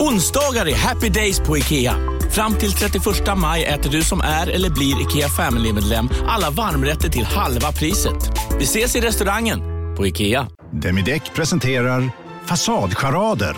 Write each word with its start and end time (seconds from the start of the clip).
Onsdagar 0.00 0.68
är 0.68 0.74
happy 0.74 1.08
days 1.08 1.40
på 1.40 1.58
IKEA. 1.58 1.96
Fram 2.30 2.54
till 2.54 2.72
31 2.72 3.04
maj 3.36 3.64
äter 3.64 3.90
du 3.90 4.02
som 4.02 4.20
är 4.20 4.46
eller 4.46 4.70
blir 4.70 5.02
IKEA 5.02 5.28
Family-medlem 5.28 6.08
alla 6.28 6.50
varmrätter 6.50 7.08
till 7.08 7.24
halva 7.24 7.72
priset. 7.72 8.30
Vi 8.58 8.64
ses 8.64 8.96
i 8.96 9.00
restaurangen 9.00 9.60
på 9.96 10.06
IKEA. 10.06 10.46
Demideck 10.72 11.34
presenterar 11.34 12.10
Fasadcharader. 12.46 13.56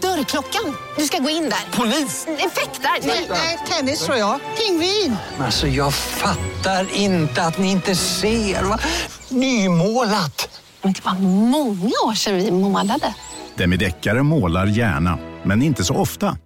Dörrklockan. 0.00 0.74
Du 0.96 1.04
ska 1.04 1.18
gå 1.18 1.30
in 1.30 1.42
där. 1.42 1.78
Polis? 1.78 2.26
Effektar? 2.26 2.90
Nej, 3.28 3.58
tennis 3.68 4.04
tror 4.04 4.16
jag. 4.18 4.40
Pingvin. 4.58 5.16
Alltså, 5.38 5.66
jag 5.66 5.94
fattar 5.94 6.86
inte 6.94 7.42
att 7.42 7.58
ni 7.58 7.70
inte 7.70 7.94
ser. 7.94 8.62
Va? 8.62 8.78
Nymålat. 9.28 10.60
Men 10.82 10.92
det 10.92 11.04
var 11.04 11.14
många 11.48 11.92
år 12.06 12.14
sedan 12.14 12.36
vi 12.36 12.50
målade. 12.50 13.14
Demideckare 13.54 14.22
målar 14.22 14.66
gärna, 14.66 15.18
men 15.44 15.62
inte 15.62 15.84
så 15.84 15.94
ofta. 15.94 16.36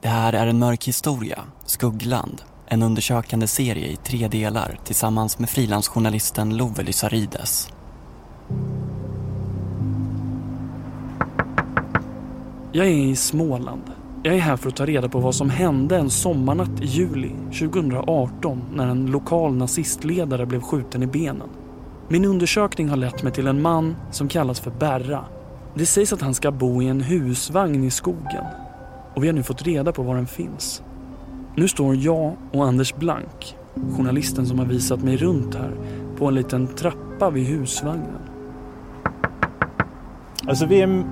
Det 0.00 0.08
här 0.08 0.32
är 0.32 0.46
en 0.46 0.58
mörk 0.58 0.88
historia, 0.88 1.38
Skuggland. 1.64 2.42
En 2.66 2.82
undersökande 2.82 3.46
serie 3.46 3.86
i 3.86 3.96
tre 3.96 4.28
delar 4.28 4.78
tillsammans 4.84 5.38
med 5.38 5.50
frilansjournalisten 5.50 6.56
Love 6.56 6.82
Lysarides. 6.82 7.68
Jag 12.72 12.86
är 12.86 12.90
i 12.90 13.16
Småland. 13.16 13.82
Jag 14.22 14.34
är 14.34 14.40
här 14.40 14.56
för 14.56 14.68
att 14.68 14.76
ta 14.76 14.86
reda 14.86 15.08
på 15.08 15.18
vad 15.20 15.34
som 15.34 15.50
hände 15.50 15.96
en 15.96 16.10
sommarnatt 16.10 16.80
i 16.80 16.84
juli 16.84 17.32
2018 17.44 18.62
när 18.74 18.86
en 18.86 19.06
lokal 19.06 19.54
nazistledare 19.54 20.46
blev 20.46 20.60
skjuten 20.60 21.02
i 21.02 21.06
benen. 21.06 21.48
Min 22.10 22.24
undersökning 22.24 22.88
har 22.88 22.96
lett 22.96 23.22
mig 23.22 23.32
till 23.32 23.46
en 23.46 23.62
man 23.62 23.96
som 24.10 24.28
kallas 24.28 24.60
för 24.60 24.70
Berra. 24.70 25.24
Det 25.74 25.86
sägs 25.86 26.12
att 26.12 26.20
han 26.20 26.34
ska 26.34 26.50
bo 26.50 26.82
i 26.82 26.88
en 26.88 27.00
husvagn 27.00 27.84
i 27.84 27.90
skogen 27.90 28.44
och 29.14 29.22
vi 29.22 29.28
har 29.28 29.34
nu 29.34 29.42
fått 29.42 29.62
reda 29.62 29.92
på 29.92 30.02
var 30.02 30.14
den 30.14 30.26
finns. 30.26 30.82
Nu 31.56 31.68
står 31.68 31.96
jag 31.96 32.36
och 32.52 32.64
Anders 32.64 32.94
Blank, 32.94 33.56
journalisten 33.96 34.46
som 34.46 34.58
har 34.58 34.66
visat 34.66 35.02
mig 35.02 35.16
runt 35.16 35.54
här, 35.54 35.70
på 36.18 36.26
en 36.26 36.34
liten 36.34 36.66
trappa 36.66 37.30
vid 37.30 37.46
husvagnen. 37.46 38.20
Alltså 40.46 40.66
vi 40.66 40.80
är 40.80 41.04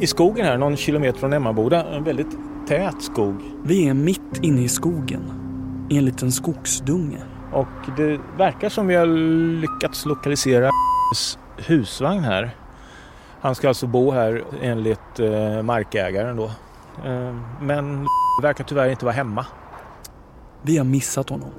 i 0.00 0.06
skogen 0.06 0.46
här, 0.46 0.58
någon 0.58 0.76
kilometer 0.76 1.18
från 1.18 1.32
Emmaboda. 1.32 1.84
En 1.84 2.04
väldigt 2.04 2.38
tät 2.68 3.02
skog. 3.02 3.34
Vi 3.64 3.88
är 3.88 3.94
mitt 3.94 4.42
inne 4.42 4.62
i 4.62 4.68
skogen, 4.68 5.22
i 5.90 5.98
en 5.98 6.04
liten 6.04 6.32
skogsdunge. 6.32 7.22
Och 7.52 7.96
det 7.96 8.20
verkar 8.36 8.68
som 8.68 8.86
vi 8.86 8.94
har 8.94 9.06
lyckats 9.60 10.06
lokalisera 10.06 10.70
husvagn 11.56 12.24
här. 12.24 12.50
Han 13.40 13.54
ska 13.54 13.68
alltså 13.68 13.86
bo 13.86 14.10
här 14.10 14.44
enligt 14.62 15.20
eh, 15.20 15.62
markägaren 15.62 16.36
då. 16.36 16.44
Eh, 17.04 17.34
men 17.60 18.06
verkar 18.42 18.64
tyvärr 18.64 18.88
inte 18.88 19.04
vara 19.04 19.14
hemma. 19.14 19.46
Vi 20.62 20.78
har 20.78 20.84
missat 20.84 21.30
honom. 21.30 21.50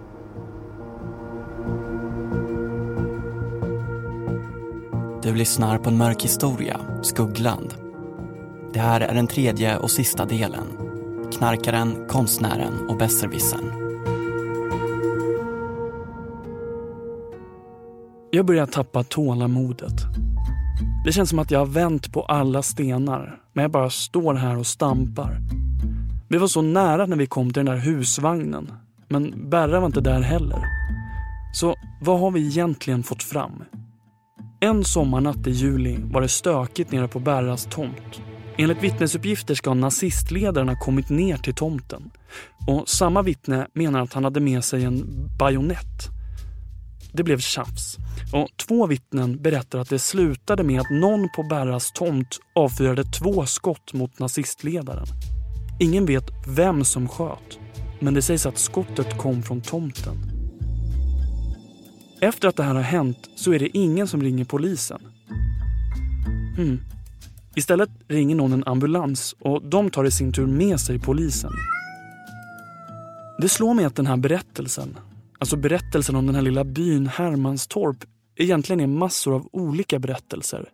Du 5.24 5.36
lyssnar 5.36 5.78
på 5.78 5.90
en 5.90 5.98
mörk 5.98 6.24
historia, 6.24 6.80
Skuggland. 7.02 7.74
Det 8.74 8.80
här 8.80 9.02
är 9.02 9.14
den 9.14 9.28
tredje 9.28 9.78
och 9.78 9.92
sista 9.92 10.26
delen. 10.26 10.68
Knarkaren, 11.38 12.08
konstnären 12.08 12.90
och 12.90 12.98
besserwissern. 12.98 13.91
Jag 18.34 18.46
börjar 18.46 18.66
tappa 18.66 19.04
tålamodet. 19.04 19.94
Det 21.06 21.12
känns 21.12 21.30
som 21.30 21.40
att 21.40 21.52
jag 21.52 21.60
har 21.60 21.66
vänt 21.66 22.14
på 22.14 22.22
alla 22.24 22.62
stenar, 22.62 23.40
men 23.54 23.62
jag 23.62 23.72
bara 23.72 23.90
står 23.90 24.34
här 24.34 24.58
och 24.58 24.68
stampar. 24.68 25.38
Vi 26.30 26.38
var 26.38 26.48
så 26.48 26.62
nära 26.62 27.06
när 27.06 27.16
vi 27.16 27.28
kom 27.28 27.54
till 27.54 27.66
den 27.66 27.76
där 27.76 27.82
husvagnen, 27.82 28.72
men 29.08 29.50
Berra 29.50 29.80
var 29.80 29.86
inte 29.86 30.02
där 30.02 30.22
heller. 30.22 30.64
Så 31.54 31.76
vad 32.02 32.20
har 32.20 32.32
vi 32.32 32.48
egentligen 32.48 33.04
fått 33.04 33.24
fram? 33.24 33.64
En 34.60 34.84
sommarnatt 34.84 35.48
i 35.48 35.52
juli 35.52 35.98
var 36.02 36.22
det 36.22 36.28
stökigt 36.28 36.92
nere 36.92 37.08
på 37.08 37.20
Berras 37.20 37.68
tomt. 37.72 38.22
Enligt 38.58 38.84
vittnesuppgifter 38.84 39.56
ska 39.56 39.74
nazistledaren 39.74 40.70
ha 40.70 40.80
kommit 40.80 41.10
ner 41.10 41.38
till 41.38 41.56
tomten. 41.56 42.12
Och 42.68 42.90
samma 42.90 43.22
vittne 43.22 43.68
menar 43.74 44.02
att 44.02 44.14
han 44.14 44.24
hade 44.24 44.40
med 44.40 44.64
sig 44.64 44.84
en 44.84 45.30
bajonett. 45.40 46.21
Det 47.14 47.24
blev 47.24 47.40
tjafs. 47.40 47.98
Och 48.34 48.48
två 48.58 48.88
vittnen 48.88 49.42
berättar 49.42 49.80
att 49.80 49.90
det 49.90 50.00
slutade 50.00 50.64
med 50.64 50.82
att 50.82 50.90
någon 50.90 51.30
på 51.36 51.44
Berras 51.44 51.92
tomt 51.92 52.40
avfyrade 52.56 53.04
två 53.04 53.46
skott 53.46 53.94
mot 53.94 54.20
nazistledaren. 54.20 55.08
Ingen 55.80 56.06
vet 56.06 56.26
vem 56.48 56.84
som 56.86 57.08
sköt, 57.08 57.60
men 58.00 58.14
det 58.14 58.22
sägs 58.22 58.46
att 58.46 58.58
skottet 58.58 59.18
kom 59.18 59.44
från 59.44 59.62
tomten. 59.62 60.18
Efter 62.22 62.48
att 62.48 62.56
det 62.56 62.64
här 62.64 62.76
har 62.76 62.82
hänt 62.82 63.30
så 63.36 63.54
är 63.54 63.60
det 63.60 63.78
ingen 63.78 64.08
som 64.08 64.24
ringer 64.24 64.46
polisen. 64.46 65.02
Hmm. 66.56 66.80
Istället 67.56 67.90
ringer 68.08 68.36
någon 68.36 68.54
en 68.54 68.68
ambulans 68.68 69.36
och 69.40 69.64
de 69.64 69.90
tar 69.90 70.06
i 70.06 70.12
sin 70.12 70.34
tur 70.34 70.46
med 70.46 70.80
sig 70.80 71.00
polisen. 71.00 71.52
Det 73.42 73.50
slår 73.50 73.74
mig 73.74 73.86
att 73.86 73.96
den 73.96 74.08
här 74.08 74.18
berättelsen, 74.18 74.98
alltså 75.42 75.58
berättelsen 75.58 76.16
om 76.16 76.26
den 76.26 76.36
här 76.36 76.42
lilla 76.42 76.64
byn 76.64 77.08
Hermanstorp, 77.08 77.98
egentligen 78.36 78.80
är 78.80 78.88
massor 78.88 79.36
av 79.36 79.50
olika 79.52 80.00
berättelser. 80.00 80.70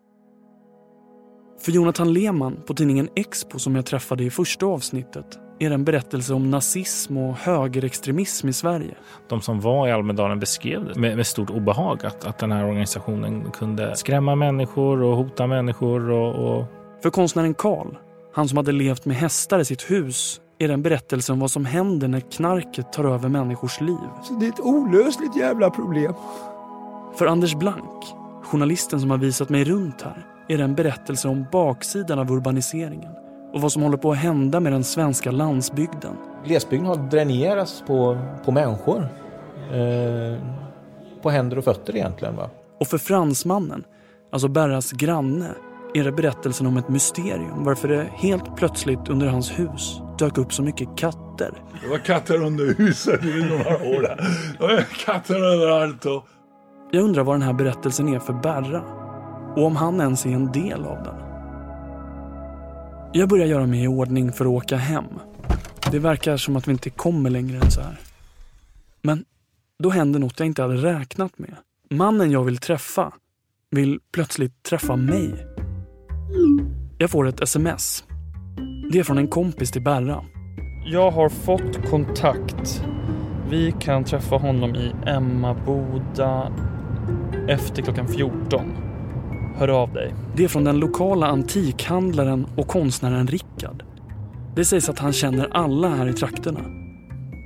För 1.61 1.71
Jonathan 1.71 2.13
Lehmann 2.13 2.59
på 2.67 2.73
tidningen 2.73 3.09
Expo 3.15 3.59
som 3.59 3.75
jag 3.75 3.85
träffade 3.85 4.23
i 4.23 4.29
första 4.29 4.65
avsnittet 4.65 5.39
är 5.59 5.69
det 5.69 5.75
en 5.75 5.85
berättelse 5.85 6.33
om 6.33 6.51
nazism 6.51 7.17
och 7.17 7.35
högerextremism 7.35 8.49
i 8.49 8.53
Sverige. 8.53 8.95
De 9.29 9.41
som 9.41 9.59
var 9.59 9.87
i 9.87 9.91
Almedalen 9.91 10.39
beskrev 10.39 10.85
det 10.85 10.99
med, 10.99 11.17
med 11.17 11.27
stort 11.27 11.49
obehag 11.49 12.05
att, 12.05 12.25
att 12.25 12.37
den 12.37 12.51
här 12.51 12.65
organisationen 12.65 13.51
kunde 13.51 13.95
skrämma 13.95 14.35
människor 14.35 15.01
och 15.01 15.17
hota 15.17 15.47
människor. 15.47 16.09
Och, 16.09 16.57
och... 16.59 16.65
För 17.03 17.09
konstnären 17.09 17.53
Karl, 17.53 17.87
han 18.33 18.47
som 18.47 18.57
hade 18.57 18.71
levt 18.71 19.05
med 19.05 19.17
hästar 19.17 19.59
i 19.59 19.65
sitt 19.65 19.91
hus, 19.91 20.41
är 20.59 20.67
det 20.67 20.73
en 20.73 20.81
berättelse 20.81 21.33
om 21.33 21.39
vad 21.39 21.51
som 21.51 21.65
händer 21.65 22.07
när 22.07 22.19
knarket 22.19 22.93
tar 22.93 23.03
över 23.03 23.29
människors 23.29 23.81
liv. 23.81 23.97
Så 24.23 24.33
det 24.33 24.45
är 24.45 24.49
ett 24.49 24.59
olösligt 24.59 25.37
jävla 25.37 25.69
problem. 25.69 26.13
För 27.15 27.25
Anders 27.25 27.55
Blank, 27.55 28.05
journalisten 28.43 28.99
som 28.99 29.11
har 29.11 29.17
visat 29.17 29.49
mig 29.49 29.63
runt 29.63 30.01
här, 30.01 30.25
är 30.47 30.57
det 30.57 30.63
en 30.63 30.75
berättelse 30.75 31.27
om 31.27 31.45
baksidan 31.51 32.19
av 32.19 32.31
urbaniseringen 32.31 33.11
och 33.53 33.61
vad 33.61 33.71
som 33.71 33.81
håller 33.81 33.97
på 33.97 34.11
att 34.11 34.17
hända 34.17 34.59
med 34.59 34.71
den 34.71 34.83
svenska 34.83 35.31
landsbygden. 35.31 36.17
Glesbygden 36.45 36.87
har 36.87 36.95
dränerats 36.95 37.83
på, 37.87 38.17
på 38.45 38.51
människor. 38.51 39.07
Eh, 39.71 40.41
på 41.21 41.29
händer 41.29 41.57
och 41.57 41.63
fötter 41.63 41.95
egentligen. 41.95 42.35
Va? 42.35 42.49
Och 42.79 42.87
för 42.87 42.97
fransmannen, 42.97 43.83
alltså 44.31 44.47
Berras 44.47 44.91
granne, 44.91 45.49
är 45.97 46.03
det 46.03 46.11
berättelsen 46.11 46.67
om 46.67 46.77
ett 46.77 46.89
mysterium 46.89 47.63
varför 47.63 47.87
det 47.87 48.09
helt 48.13 48.55
plötsligt 48.55 49.09
under 49.09 49.27
hans 49.27 49.59
hus 49.59 50.01
dök 50.19 50.37
upp 50.37 50.53
så 50.53 50.63
mycket 50.63 50.87
katter. 50.97 51.51
Det 51.81 51.87
var 51.89 51.97
katter 51.97 52.41
under 52.41 52.73
huset 52.73 53.25
i 53.25 53.43
några 53.43 53.77
år. 53.77 54.01
Det 54.57 54.63
var 54.63 54.85
katter 55.05 55.35
överallt. 55.35 56.05
Och... 56.05 56.27
Jag 56.91 57.03
undrar 57.03 57.23
vad 57.23 57.35
den 57.35 57.41
här 57.41 57.53
berättelsen 57.53 58.07
är 58.07 58.19
för 58.19 58.33
Berra 58.33 58.81
och 59.55 59.65
om 59.65 59.75
han 59.75 60.01
ens 60.01 60.25
är 60.25 60.29
en 60.29 60.51
del 60.51 60.85
av 60.85 61.03
den. 61.03 61.15
Jag 63.13 63.29
börjar 63.29 63.45
göra 63.45 63.65
mig 63.65 63.83
i 63.83 63.87
ordning 63.87 64.31
för 64.31 64.45
att 64.45 64.51
åka 64.51 64.77
hem. 64.77 65.05
Det 65.91 65.99
verkar 65.99 66.37
som 66.37 66.55
att 66.55 66.67
vi 66.67 66.71
inte 66.71 66.89
kommer 66.89 67.29
längre 67.29 67.57
än 67.57 67.71
så 67.71 67.81
här. 67.81 67.99
Men 69.01 69.25
då 69.83 69.89
händer 69.89 70.19
något 70.19 70.39
jag 70.39 70.45
inte 70.45 70.61
hade 70.61 70.75
räknat 70.75 71.39
med. 71.39 71.55
Mannen 71.89 72.31
jag 72.31 72.43
vill 72.43 72.57
träffa 72.57 73.13
vill 73.71 73.99
plötsligt 74.11 74.63
träffa 74.63 74.95
mig. 74.95 75.56
Jag 76.99 77.09
får 77.09 77.27
ett 77.27 77.41
sms. 77.41 78.03
Det 78.91 78.99
är 78.99 79.03
från 79.03 79.17
en 79.17 79.27
kompis 79.27 79.71
till 79.71 79.81
Berra. 79.81 80.23
Jag 80.85 81.11
har 81.11 81.29
fått 81.29 81.89
kontakt. 81.89 82.83
Vi 83.49 83.75
kan 83.79 84.03
träffa 84.03 84.35
honom 84.35 84.75
i 84.75 84.91
Emmaboda 85.05 86.51
efter 87.47 87.81
klockan 87.81 88.07
14. 88.07 88.61
hör 89.55 89.67
av 89.67 89.93
dig. 89.93 90.13
Det 90.35 90.43
är 90.43 90.47
från 90.47 90.63
den 90.63 90.79
lokala 90.79 91.27
antikhandlaren 91.27 92.47
och 92.55 92.67
konstnären 92.67 93.27
Rickard. 93.27 93.83
Det 94.55 94.65
sägs 94.65 94.89
att 94.89 94.99
han 94.99 95.13
känner 95.13 95.47
alla 95.51 95.89
här 95.89 96.07
i 96.07 96.13
trakterna. 96.13 96.59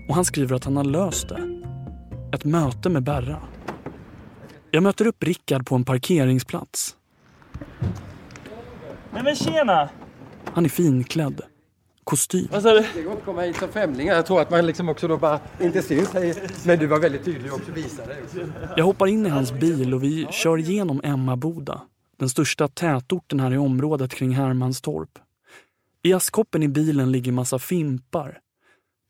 Och 0.10 0.16
han 0.16 0.26
skriver 0.26 0.56
att 0.56 0.66
han 0.66 0.78
har 0.78 0.84
löst 0.84 1.30
det. 1.30 1.62
Ett 2.34 2.46
möte 2.46 2.90
med 2.90 3.04
Berra. 3.04 3.38
Jag 4.72 4.84
möter 4.84 5.08
upp 5.08 5.24
Rickard 5.24 5.66
på 5.66 5.76
en 5.76 5.84
parkeringsplats. 5.84 6.96
Nej 9.14 9.24
men 9.24 9.36
tjena! 9.36 9.90
Han 10.46 10.66
är 10.66 10.70
finklädd. 10.70 11.42
Kostym. 12.04 12.48
Vad 12.52 12.64
sa 12.64 12.74
du? 12.74 12.86
Det 12.94 13.02
går 13.02 13.12
inte 13.12 13.20
att 13.20 13.26
komma 13.26 13.42
hit 13.42 13.58
som 13.58 13.70
främling. 13.70 14.08
Jag 14.08 14.26
tror 14.26 14.42
att 14.42 14.50
man 14.50 14.66
liksom 14.66 14.90
också 14.90 15.08
då 15.08 15.18
bara 15.18 15.40
inte 15.62 15.82
syns. 15.82 16.14
Men 16.66 16.80
du 16.80 16.88
var 16.88 17.00
väldigt 17.00 17.26
tydlig 17.26 17.54
och 17.54 17.60
också 17.60 17.72
visade 17.72 18.08
dig. 18.08 18.24
Jag 18.78 18.86
hoppar 18.86 19.08
in 19.08 19.26
i 19.26 19.30
hans 19.30 19.52
bil 19.52 19.94
och 19.94 20.04
vi 20.04 20.28
kör 20.32 20.58
igenom 20.58 21.02
Emmaboda. 21.04 21.82
Den 22.18 22.30
största 22.30 22.68
tätorten 22.68 23.40
här 23.40 23.54
i 23.54 23.58
området 23.58 24.14
kring 24.14 24.32
Hermanstorp. 24.32 25.20
I 26.04 26.14
askkoppen 26.14 26.64
i 26.64 26.68
bilen 26.68 27.12
ligger 27.12 27.32
massa 27.32 27.60
fimpar. 27.60 28.40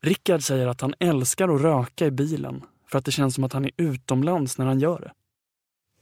Rickard 0.03 0.43
säger 0.43 0.67
att 0.67 0.81
han 0.81 0.93
älskar 0.99 1.55
att 1.55 1.61
röka 1.61 2.05
i 2.05 2.11
bilen 2.11 2.63
för 2.87 2.97
att 2.97 3.05
det 3.05 3.11
känns 3.11 3.35
som 3.35 3.43
att 3.43 3.53
han 3.53 3.65
är 3.65 3.71
utomlands 3.77 4.57
när 4.57 4.65
han 4.65 4.79
gör 4.79 4.99
det. 4.99 5.11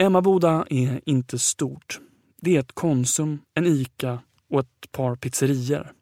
Emmaboda 0.06 0.66
är 0.70 1.02
inte 1.06 1.40
stort. 1.40 2.00
Det 2.42 2.56
är 2.56 2.60
ett 2.60 2.72
Konsum, 2.72 3.40
en 3.54 3.66
Ica 3.66 4.20
och 4.50 4.60
ett 4.60 4.92
par 4.92 5.16
pizzerior. 5.16 5.94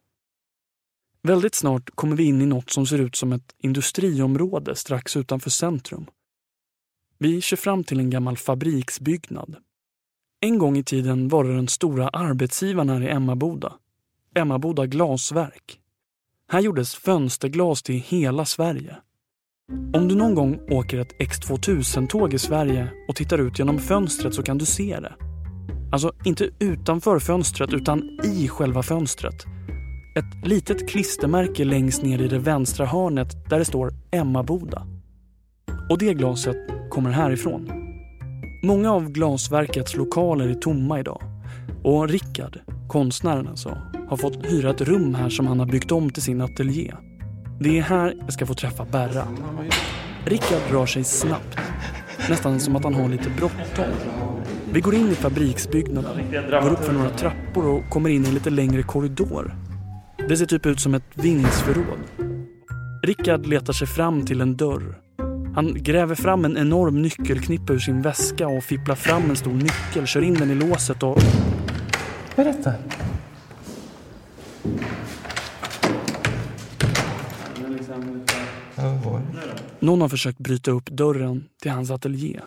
Väldigt 1.21 1.55
snart 1.55 1.89
kommer 1.95 2.15
vi 2.15 2.23
in 2.23 2.41
i 2.41 2.45
något 2.45 2.69
som 2.69 2.85
ser 2.85 2.99
ut 2.99 3.15
som 3.15 3.33
ett 3.33 3.55
industriområde 3.57 4.75
strax 4.75 5.17
utanför 5.17 5.49
centrum. 5.49 6.05
Vi 7.17 7.41
kör 7.41 7.57
fram 7.57 7.83
till 7.83 7.99
en 7.99 8.09
gammal 8.09 8.37
fabriksbyggnad. 8.37 9.55
En 10.39 10.57
gång 10.57 10.77
i 10.77 10.83
tiden 10.83 11.27
var 11.27 11.43
det 11.43 11.55
den 11.55 11.67
stora 11.67 12.09
arbetsgivaren 12.09 12.89
här 12.89 13.01
i 13.01 13.09
Emmaboda. 13.09 13.73
Emmaboda 14.35 14.85
glasverk. 14.85 15.79
Här 16.47 16.59
gjordes 16.59 16.95
fönsterglas 16.95 17.83
till 17.83 18.01
hela 18.01 18.45
Sverige. 18.45 18.97
Om 19.93 20.07
du 20.07 20.15
någon 20.15 20.35
gång 20.35 20.59
åker 20.69 20.97
ett 20.97 21.13
X2000-tåg 21.19 22.33
i 22.33 22.39
Sverige 22.39 22.91
och 23.07 23.15
tittar 23.15 23.37
ut 23.37 23.59
genom 23.59 23.79
fönstret 23.79 24.33
så 24.33 24.43
kan 24.43 24.57
du 24.57 24.65
se 24.65 24.99
det. 24.99 25.26
Alltså 25.91 26.11
inte 26.25 26.49
utanför 26.59 27.19
fönstret 27.19 27.73
utan 27.73 28.19
i 28.23 28.47
själva 28.47 28.83
fönstret. 28.83 29.45
Ett 30.17 30.47
litet 30.47 30.89
klistermärke 30.89 31.65
längst 31.65 32.03
ner 32.03 32.21
i 32.21 32.27
det 32.27 32.39
vänstra 32.39 32.85
hörnet 32.85 33.49
där 33.49 33.59
det 33.59 33.65
står 33.65 33.93
Emmaboda. 34.11 34.87
Och 35.89 35.97
det 35.97 36.13
glaset 36.13 36.57
kommer 36.89 37.11
härifrån. 37.11 37.71
Många 38.63 38.91
av 38.91 39.09
glasverkets 39.09 39.95
lokaler 39.95 40.47
är 40.47 40.53
tomma 40.53 40.99
idag. 40.99 41.21
Och 41.83 42.09
Rickard, 42.09 42.59
konstnären 42.87 43.47
alltså, 43.47 43.77
har 44.09 44.17
fått 44.17 44.45
hyra 44.45 44.69
ett 44.69 44.81
rum 44.81 45.15
här 45.15 45.29
som 45.29 45.47
han 45.47 45.59
har 45.59 45.67
byggt 45.67 45.91
om 45.91 46.09
till 46.09 46.23
sin 46.23 46.41
ateljé. 46.41 46.93
Det 47.59 47.77
är 47.77 47.81
här 47.81 48.15
jag 48.19 48.33
ska 48.33 48.45
få 48.45 48.53
träffa 48.53 48.85
Berra. 48.85 49.27
Rickard 50.25 50.61
rör 50.71 50.85
sig 50.85 51.03
snabbt. 51.03 51.57
Nästan 52.29 52.59
som 52.59 52.75
att 52.75 52.83
han 52.83 52.93
har 52.93 53.09
lite 53.09 53.29
bråttom. 53.29 54.26
Vi 54.77 54.81
går 54.81 54.95
in 54.95 55.11
i 55.11 55.15
fabriksbyggnaden, 55.15 56.31
går 56.31 56.71
upp 56.71 56.83
för 56.83 56.93
några 56.93 57.09
trappor 57.09 57.65
och 57.65 57.89
kommer 57.89 58.09
in 58.09 58.25
i 58.25 58.27
en 58.27 58.33
lite 58.33 58.49
längre 58.49 58.83
korridor. 58.83 59.55
Det 60.29 60.37
ser 60.37 60.45
typ 60.45 60.65
ut 60.65 60.79
som 60.79 60.93
ett 60.93 61.03
vindsförråd. 61.13 61.99
Rickard 63.03 63.45
letar 63.45 63.73
sig 63.73 63.87
fram 63.87 64.25
till 64.25 64.41
en 64.41 64.57
dörr. 64.57 64.99
Han 65.55 65.83
gräver 65.83 66.15
fram 66.15 66.45
en 66.45 66.57
enorm 66.57 67.01
nyckelknippa 67.01 67.73
ur 67.73 67.79
sin 67.79 68.01
väska 68.01 68.47
och 68.47 68.63
fipplar 68.63 68.95
fram 68.95 69.29
en 69.29 69.35
stor 69.35 69.53
nyckel, 69.53 70.05
kör 70.05 70.21
in 70.21 70.33
den 70.33 70.51
i 70.51 70.55
låset 70.55 71.03
och... 71.03 71.17
Vad 72.35 72.47
är 72.47 72.53
detta? 72.53 72.73
Någon 79.79 80.01
har 80.01 80.09
försökt 80.09 80.39
bryta 80.39 80.71
upp 80.71 80.89
dörren 80.89 81.43
till 81.61 81.71
hans 81.71 81.91
ateljé. 81.91 82.39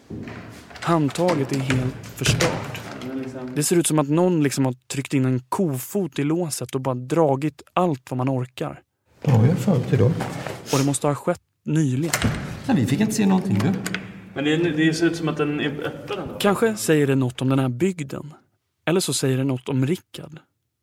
Handtaget 0.82 1.52
är 1.52 1.58
helt 1.60 1.94
förstört. 2.14 2.80
Det 3.54 3.62
ser 3.62 3.76
ut 3.76 3.86
som 3.86 3.98
att 3.98 4.08
någon 4.08 4.42
liksom 4.42 4.64
har 4.64 4.72
tryckt 4.72 5.14
in 5.14 5.24
en 5.24 5.40
kofot 5.40 6.18
i 6.18 6.24
låset 6.24 6.74
och 6.74 6.80
bara 6.80 6.94
dragit 6.94 7.62
allt 7.72 8.10
vad 8.10 8.18
man 8.18 8.28
orkar. 8.28 8.80
Ja, 9.22 9.46
jag 9.46 9.58
för 9.58 9.80
till 9.80 9.98
då. 9.98 10.04
Och 10.72 10.78
det 10.78 10.84
måste 10.84 11.06
ha 11.06 11.14
skett 11.14 11.42
nyligen. 11.64 12.14
Nej, 12.66 12.76
vi 12.76 12.86
fick 12.86 13.00
inte 13.00 13.12
se 13.12 13.26
någonting 13.26 13.58
du. 13.58 13.72
Men 14.34 14.44
det, 14.44 14.56
det 14.56 14.94
ser 14.94 15.06
ut 15.06 15.16
som 15.16 15.28
att 15.28 15.36
den 15.36 15.60
är 15.60 15.86
öppen 15.86 16.18
ändå. 16.18 16.34
Kanske 16.40 16.76
säger 16.76 17.06
det 17.06 17.14
något 17.14 17.42
om 17.42 17.48
den 17.48 17.58
här 17.58 17.68
bygden. 17.68 18.34
Eller 18.86 19.00
så 19.00 19.14
säger 19.14 19.38
det 19.38 19.44
något 19.44 19.68
om 19.68 19.86
Rickard. 19.86 20.38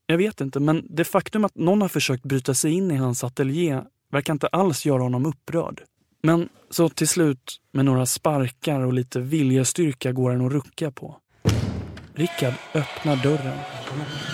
Jag 0.05 0.17
vet 0.17 0.41
inte, 0.41 0.59
men 0.59 0.85
det 0.89 1.03
faktum 1.03 1.45
att 1.45 1.55
någon 1.55 1.81
har 1.81 1.89
försökt 1.89 2.23
bryta 2.23 2.53
sig 2.53 2.71
in 2.71 2.91
i 2.91 2.95
hans 2.95 3.23
ateljé 3.23 3.81
verkar 4.11 4.33
inte 4.33 4.47
alls 4.47 4.85
göra 4.85 5.03
honom 5.03 5.25
upprörd. 5.25 5.81
Men 6.21 6.49
så 6.69 6.89
till 6.89 7.07
slut, 7.07 7.57
med 7.71 7.85
några 7.85 8.05
sparkar 8.05 8.79
och 8.79 8.93
lite 8.93 9.19
viljestyrka 9.19 10.11
går 10.11 10.31
den 10.31 10.45
att 10.45 10.51
rucka 10.51 10.91
på. 10.91 11.17
Rickard 12.13 12.53
öppnar 12.73 13.23
dörren. 13.23 13.57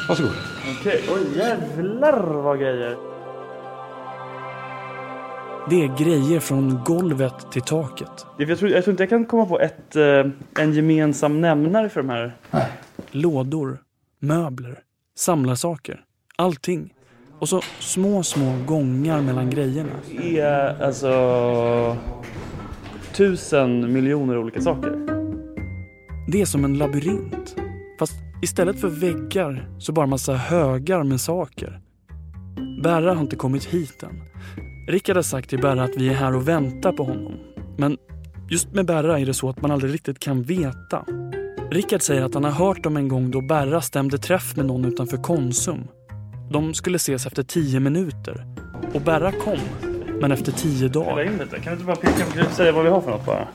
Varsågod. 0.10 0.32
Okej, 0.80 1.04
oj 1.10 1.38
jävlar 1.38 2.24
vad 2.24 2.60
grejer. 2.60 2.98
Det 5.70 5.84
är 5.84 5.98
grejer 5.98 6.40
från 6.40 6.84
golvet 6.84 7.52
till 7.52 7.62
taket. 7.62 8.26
Jag 8.38 8.60
tror, 8.60 8.72
jag 8.72 8.84
tror 8.84 8.92
inte 8.92 9.04
jag 9.04 9.10
kan 9.10 9.26
komma 9.26 9.46
på 9.46 9.60
ett, 9.60 9.96
eh, 9.96 10.26
en 10.60 10.74
gemensam 10.74 11.42
nämnare 11.42 11.90
för 11.90 12.02
de 12.04 12.10
här. 12.10 12.38
Lådor, 13.12 13.78
möbler, 14.20 14.80
samlarsaker. 15.16 16.02
Allting. 16.36 16.94
Och 17.44 17.50
så 17.50 17.62
små, 17.80 18.24
små 18.24 18.56
gångar 18.66 19.22
mellan 19.22 19.50
grejerna. 19.50 19.90
Det 20.18 20.40
är 20.40 20.84
alltså 20.84 21.98
tusen 23.16 23.94
miljoner 23.94 24.38
olika 24.38 24.62
saker. 24.62 24.92
Det 26.32 26.42
är 26.42 26.46
som 26.46 26.66
en 26.66 26.78
labyrint. 26.78 27.56
Fast 28.00 28.14
istället 28.42 28.82
för 28.82 28.88
väggar 28.88 29.70
så 29.80 29.92
bara 29.92 30.06
massa 30.06 30.34
högar 30.34 31.04
med 31.04 31.22
saker. 31.22 31.82
Berra 32.84 33.14
har 33.14 33.22
inte 33.22 33.36
kommit 33.36 33.66
hit 33.66 34.04
än. 34.04 34.22
Rickard 34.88 35.16
har 35.16 35.24
sagt 35.24 35.50
till 35.50 35.62
Berra 35.62 35.84
att 35.84 35.98
vi 35.98 36.10
är 36.10 36.14
här 36.14 36.36
och 36.36 36.48
väntar 36.48 36.92
på 36.92 37.04
honom. 37.04 37.34
Men 37.78 37.98
just 38.50 38.74
med 38.74 38.86
Berra 38.86 39.20
är 39.20 39.26
det 39.26 39.34
så 39.34 39.50
att 39.50 39.62
man 39.62 39.72
aldrig 39.72 39.94
riktigt 39.94 40.20
kan 40.20 40.44
veta. 40.44 41.06
Rickard 41.72 42.02
säger 42.02 42.22
att 42.22 42.34
han 42.34 42.44
har 42.44 42.52
hört 42.52 42.86
om 42.86 42.98
en 42.98 43.08
gång 43.08 43.32
då 43.32 43.42
Berra 43.42 43.82
stämde 43.82 44.18
träff 44.18 44.56
med 44.56 44.66
någon 44.66 44.86
utanför 44.86 45.18
Konsum. 45.18 45.88
De 46.54 46.74
skulle 46.74 46.96
ses 46.96 47.26
efter 47.26 47.44
tio 47.44 47.80
minuter. 47.80 48.46
Och 48.94 49.02
Berra 49.02 49.32
kom, 49.32 49.60
men 50.22 50.32
efter 50.32 50.52
tio 50.52 50.88
dagar. 50.88 51.26
Kan 51.26 51.64
du 51.66 51.72
inte 51.72 51.86
bara 51.86 51.96
peka, 51.96 52.26
du 52.36 52.56
säga 52.56 52.72
vad 52.72 52.84
vi 52.84 52.90
har 52.90 53.02
för 53.02 53.12
något 53.12 53.26
bara? 53.26 53.48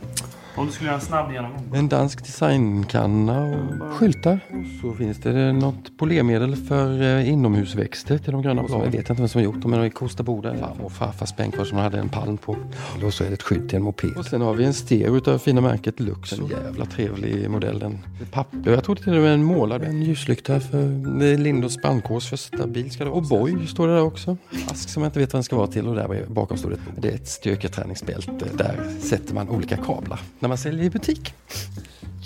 Om 0.59 0.67
du 0.67 0.73
skulle 0.73 0.88
göra 0.88 1.00
en 1.00 1.07
snabb 1.07 1.33
genomgång. 1.33 1.65
En 1.75 1.88
dansk 1.88 2.27
designkanna 2.27 3.43
och 3.43 3.93
skyltar. 3.93 4.41
Så 4.81 4.93
finns 4.93 5.19
det 5.19 5.53
något 5.53 5.99
polermedel 5.99 6.57
för 6.57 7.03
eh, 7.03 7.29
inomhusväxter 7.29 8.19
till 8.19 8.33
de 8.33 8.43
gröna 8.43 8.62
bladen. 8.62 8.85
Jag 8.85 8.91
vet 8.91 9.11
inte 9.11 9.23
vem 9.23 9.29
som 9.29 9.38
har 9.38 9.45
gjort 9.45 9.61
dem, 9.62 9.71
men 9.71 9.81
de 9.81 9.87
är 9.87 9.91
Kosta 9.91 10.23
Boda. 10.23 10.57
Farmor 10.57 10.85
och 10.85 10.93
farfars 10.93 11.37
bänkar 11.37 11.65
som 11.65 11.79
hade 11.79 11.99
en 11.99 12.09
palm 12.09 12.37
på. 12.37 12.57
Och 13.05 13.15
så 13.15 13.25
är 13.25 13.29
det 13.29 13.35
ett 13.35 13.43
skydd 13.43 13.69
till 13.69 13.77
en 13.77 13.83
moped. 13.83 14.17
Och 14.17 14.25
sen 14.25 14.41
har 14.41 14.55
vi 14.55 14.65
en 14.65 14.75
stereo 14.75 15.17
utav 15.17 15.38
fina 15.38 15.61
märket 15.61 16.00
Lux. 16.00 16.33
En 16.33 16.47
jävla 16.47 16.85
trevlig 16.85 17.50
modell. 17.50 17.79
Den. 17.79 17.99
Papper. 18.31 18.71
Jag 18.71 18.85
tror 18.85 18.95
det 19.05 19.11
är 19.11 19.27
en 19.27 19.45
målad. 19.45 19.83
En 19.83 20.03
ljuslykta 20.03 20.61
för 20.61 21.37
Lindås 21.37 21.77
brandkårs 21.77 22.29
första 22.29 22.67
bil. 22.67 22.91
Ska 22.91 23.05
det 23.05 23.11
vara. 23.11 23.21
Och 23.21 23.29
Boy 23.29 23.67
står 23.67 23.88
det 23.88 23.95
där 23.95 24.03
också. 24.03 24.37
Ask 24.71 24.88
som 24.88 25.03
jag 25.03 25.09
inte 25.11 25.19
vet 25.19 25.33
vad 25.33 25.38
den 25.38 25.45
ska 25.45 25.57
vara 25.57 25.67
till. 25.67 25.87
Och 25.87 25.95
där 25.95 26.27
bakom 26.29 26.59
står 26.59 26.71
det 26.71 26.77
ett 26.77 26.83
Det 26.97 27.09
är 27.09 27.15
ett 27.15 27.29
styrketräningsbälte. 27.29 28.47
Där 28.55 28.77
sätter 29.00 29.35
man 29.35 29.49
olika 29.49 29.77
kablar 29.77 30.21
när 30.49 30.50
man 30.50 30.59
säljer 30.59 30.85
i 30.85 30.90
butik. 30.90 31.35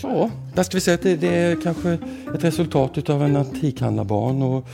Ja, 0.03 0.31
där 0.55 0.63
ska 0.63 0.77
vi 0.77 0.81
säga 0.81 0.95
att 0.95 1.03
det, 1.03 1.17
det 1.17 1.29
är 1.29 1.61
kanske 1.63 1.99
ett 2.35 2.45
resultat 2.45 2.99
utav 2.99 3.23
en 3.23 3.37
antikhandlarbarn 3.37 4.43
och 4.43 4.69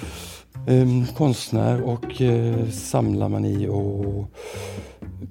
um, 0.67 1.07
konstnär 1.07 1.81
och 1.81 2.21
uh, 2.21 2.71
samlarmani 2.71 3.69
och 3.69 4.31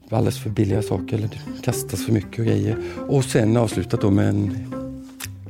alldeles 0.09 0.39
för 0.39 0.49
billiga 0.49 0.81
saker 0.81 1.17
eller 1.17 1.29
kastas 1.63 2.05
för 2.05 2.11
mycket 2.11 2.45
grejer. 2.45 2.77
Och 3.07 3.23
sen 3.23 3.57
avslutat 3.57 4.01
då 4.01 4.11
med 4.11 4.29
en 4.29 4.73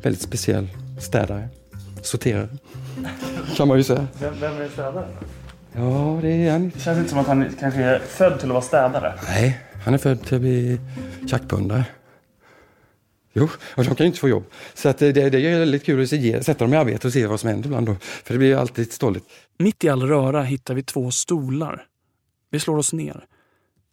väldigt 0.03 0.21
speciell 0.21 0.67
städare, 0.99 1.49
sorterare. 2.01 2.49
Kan 3.55 3.67
man 3.67 3.77
ju 3.77 3.83
säga. 3.83 4.07
Vem, 4.19 4.33
vem 4.39 4.61
är 4.61 4.69
städare? 4.69 5.07
Ja, 5.73 6.19
det 6.21 6.29
är 6.29 6.51
han. 6.51 6.71
Det 6.75 6.79
känns 6.79 6.97
inte 6.97 7.09
som 7.09 7.19
att 7.19 7.27
han 7.27 7.45
kanske 7.59 7.83
är 7.83 7.99
född 7.99 8.39
till 8.39 8.49
att 8.49 8.53
vara 8.53 8.61
städare. 8.61 9.13
Nej, 9.27 9.59
han 9.85 9.93
är 9.93 9.97
född 9.97 10.23
till 10.23 10.35
att 10.35 10.41
bli 10.41 10.79
tjackpundare. 11.29 11.85
Jo, 13.37 13.49
och 13.75 13.83
de 13.83 13.95
kan 13.95 14.03
ju 14.03 14.05
inte 14.05 14.19
få 14.19 14.29
jobb. 14.29 14.43
Så 14.73 14.89
att 14.89 14.97
det, 14.97 15.11
det, 15.11 15.21
är 15.21 15.59
väldigt 15.59 15.85
kul 15.85 16.03
att 16.03 16.09
se, 16.09 16.43
sätta 16.43 16.65
dem 16.65 16.73
i 16.73 16.77
arbete 16.77 17.07
och 17.07 17.13
se 17.13 17.27
vad 17.27 17.39
som 17.39 17.49
händer 17.49 17.67
ibland. 17.67 17.87
Då. 17.87 17.95
För 17.99 18.33
det 18.33 18.37
blir 18.37 18.55
alltid 18.55 18.93
stolligt. 18.93 19.25
Mitt 19.57 19.83
i 19.83 19.89
all 19.89 20.03
röra 20.03 20.43
hittar 20.43 20.73
vi 20.73 20.83
två 20.83 21.11
stolar. 21.11 21.85
Vi 22.49 22.59
slår 22.59 22.77
oss 22.77 22.93
ner. 22.93 23.25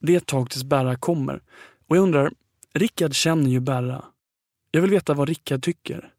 Det 0.00 0.12
är 0.12 0.16
ett 0.16 0.26
tag 0.26 0.50
tills 0.50 0.64
Berra 0.64 0.96
kommer. 0.96 1.40
Och 1.88 1.96
jag 1.96 2.02
undrar, 2.02 2.32
Rickard 2.74 3.14
känner 3.14 3.50
ju 3.50 3.60
Berra. 3.60 4.04
Jag 4.70 4.80
vill 4.80 4.90
veta 4.90 5.14
vad 5.14 5.28
Rickard 5.28 5.62
tycker. 5.62 6.10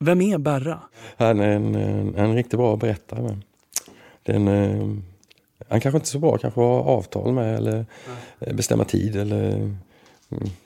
Vem 0.00 0.20
är 0.20 0.38
Berra? 0.38 0.80
Han 1.16 1.40
är 1.40 1.48
en, 1.48 1.74
en, 1.74 2.14
en 2.14 2.34
riktigt 2.34 2.58
bra 2.58 2.76
berättare. 2.76 3.38
Den, 4.22 4.48
eh, 4.48 4.96
han 5.68 5.80
kanske 5.80 5.96
inte 5.96 6.06
är 6.06 6.12
så 6.12 6.18
bra 6.18 6.38
kanske 6.38 6.60
har 6.60 6.80
avtal 6.80 7.32
med 7.32 7.56
eller 7.56 7.86
mm. 8.40 8.56
bestämma 8.56 8.84
tid 8.84 9.16
eller 9.16 9.76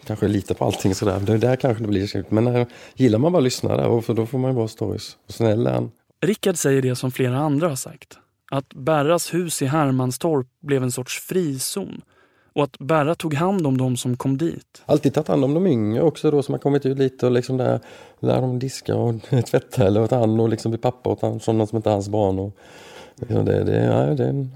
kanske 0.04 0.28
lita 0.28 0.54
på 0.54 0.64
allting 0.64 0.94
sådär. 0.94 1.20
Det 1.20 1.38
där 1.38 1.56
kanske 1.56 1.82
det 1.82 1.88
blir. 1.88 2.24
Men 2.34 2.46
eh, 2.46 2.66
gillar 2.94 3.18
man 3.18 3.32
bara 3.32 3.38
att 3.38 3.44
lyssna 3.44 3.76
där, 3.76 4.00
för 4.00 4.14
då 4.14 4.26
får 4.26 4.38
man 4.38 4.50
ju 4.50 4.54
bra 4.54 4.68
stories. 4.68 5.16
Och 5.26 5.34
snäll 5.34 5.66
är 5.66 5.72
han. 5.72 5.90
Rickard 6.20 6.56
säger 6.56 6.82
det 6.82 6.96
som 6.96 7.12
flera 7.12 7.38
andra 7.38 7.68
har 7.68 7.76
sagt. 7.76 8.18
Att 8.50 8.74
Berras 8.74 9.34
hus 9.34 9.62
i 9.62 9.66
Hermanstorp 9.66 10.46
blev 10.60 10.82
en 10.82 10.92
sorts 10.92 11.20
frizon 11.20 12.02
och 12.56 12.64
att 12.64 12.78
Berra 12.78 13.14
tog 13.14 13.34
hand 13.34 13.66
om 13.66 13.78
dem 13.78 13.96
som 13.96 14.16
kom 14.16 14.38
dit. 14.38 14.82
Alltid 14.86 15.14
tagit 15.14 15.28
hand 15.28 15.44
om 15.44 15.54
de 15.54 15.66
yngre 15.66 16.02
också 16.02 16.30
då 16.30 16.42
som 16.42 16.52
har 16.54 16.58
kommit 16.58 16.86
ut 16.86 16.98
lite 16.98 17.26
och 17.26 17.32
liksom 17.32 17.56
där, 17.56 17.80
lär 18.20 18.40
dem 18.40 18.58
diska 18.58 18.96
och 18.96 19.14
tvätta 19.46 19.86
eller 19.86 20.06
ta 20.06 20.18
hand 20.18 20.40
och 20.40 20.48
liksom 20.48 20.70
bli 20.70 20.78
pappa 20.78 21.10
åt 21.10 21.42
sådana 21.42 21.66
som 21.66 21.76
inte 21.76 21.90
är 21.90 21.92
hans 21.92 22.08
barn. 22.08 22.38
Och, 22.38 22.56
liksom 23.16 23.44
det, 23.44 23.64
det, 23.64 23.84
ja, 23.84 24.14
det... 24.14 24.48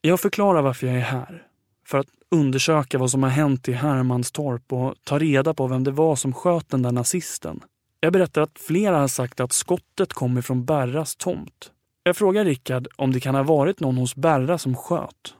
Jag 0.00 0.20
förklarar 0.20 0.62
varför 0.62 0.86
jag 0.86 0.96
är 0.96 1.00
här. 1.00 1.42
För 1.86 1.98
att 1.98 2.06
undersöka 2.34 2.98
vad 2.98 3.10
som 3.10 3.22
har 3.22 3.30
hänt 3.30 3.68
i 3.68 3.72
Hermanstorp 3.72 4.72
och 4.72 4.94
ta 5.04 5.18
reda 5.18 5.54
på 5.54 5.66
vem 5.66 5.84
det 5.84 5.90
var 5.90 6.16
som 6.16 6.32
sköt 6.32 6.68
den 6.68 6.82
där 6.82 6.92
nazisten. 6.92 7.60
Jag 8.00 8.12
berättar 8.12 8.42
att 8.42 8.58
flera 8.58 8.98
har 8.98 9.08
sagt 9.08 9.40
att 9.40 9.52
skottet 9.52 10.12
kom 10.12 10.38
ifrån 10.38 10.64
Berras 10.64 11.16
tomt. 11.16 11.70
Jag 12.02 12.16
frågar 12.16 12.44
Rickard 12.44 12.88
om 12.96 13.12
det 13.12 13.20
kan 13.20 13.34
ha 13.34 13.42
varit 13.42 13.80
någon 13.80 13.96
hos 13.96 14.16
Berra 14.16 14.58
som 14.58 14.76
sköt. 14.76 15.34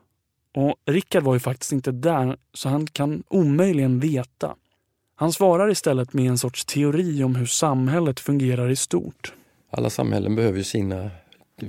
Och 0.54 0.74
Rickard 0.86 1.22
var 1.22 1.34
ju 1.34 1.40
faktiskt 1.40 1.72
inte 1.72 1.92
där, 1.92 2.36
så 2.54 2.68
han 2.68 2.86
kan 2.86 3.22
omöjligen 3.28 4.00
veta. 4.00 4.54
Han 5.16 5.32
svarar 5.32 5.70
istället 5.70 6.12
med 6.12 6.26
en 6.26 6.38
sorts 6.38 6.64
teori 6.64 7.24
om 7.24 7.34
hur 7.34 7.46
samhället 7.46 8.20
fungerar 8.20 8.70
i 8.70 8.76
stort. 8.76 9.32
Alla 9.70 9.90
samhällen 9.90 10.36
behöver 10.36 10.58
ju 10.58 10.64
sina 10.64 11.10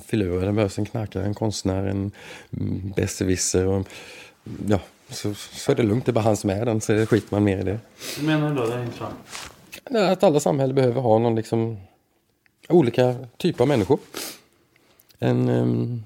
filurer. 0.05 0.45
Det 0.45 0.53
behövs 0.53 0.79
en 0.79 0.85
knarkare, 0.85 1.25
en 1.25 1.33
konstnär, 1.33 1.83
en 1.83 2.11
besserwisser. 2.95 3.85
Ja, 4.67 4.79
så, 5.09 5.33
så 5.33 5.71
är 5.71 5.75
det 5.75 5.83
lugnt. 5.83 6.05
Det 6.05 6.11
är 6.11 6.13
bara 6.13 6.23
han 6.23 6.37
som 6.37 6.49
är 6.49 6.65
den, 6.65 6.81
så 6.81 7.05
skiter 7.05 7.35
man 7.35 7.43
mer 7.43 7.57
i 7.57 7.63
det. 7.63 7.79
Hur 8.17 8.27
menar 8.27 8.49
du 8.49 8.55
då? 8.55 8.65
Det 8.65 8.73
är 8.73 8.83
intressant. 8.83 9.15
Att 10.11 10.23
alla 10.23 10.39
samhällen 10.39 10.75
behöver 10.75 11.01
ha 11.01 11.19
någon 11.19 11.35
liksom 11.35 11.77
olika 12.69 13.15
typer 13.37 13.63
av 13.63 13.67
människor. 13.67 13.99
En 15.19 16.03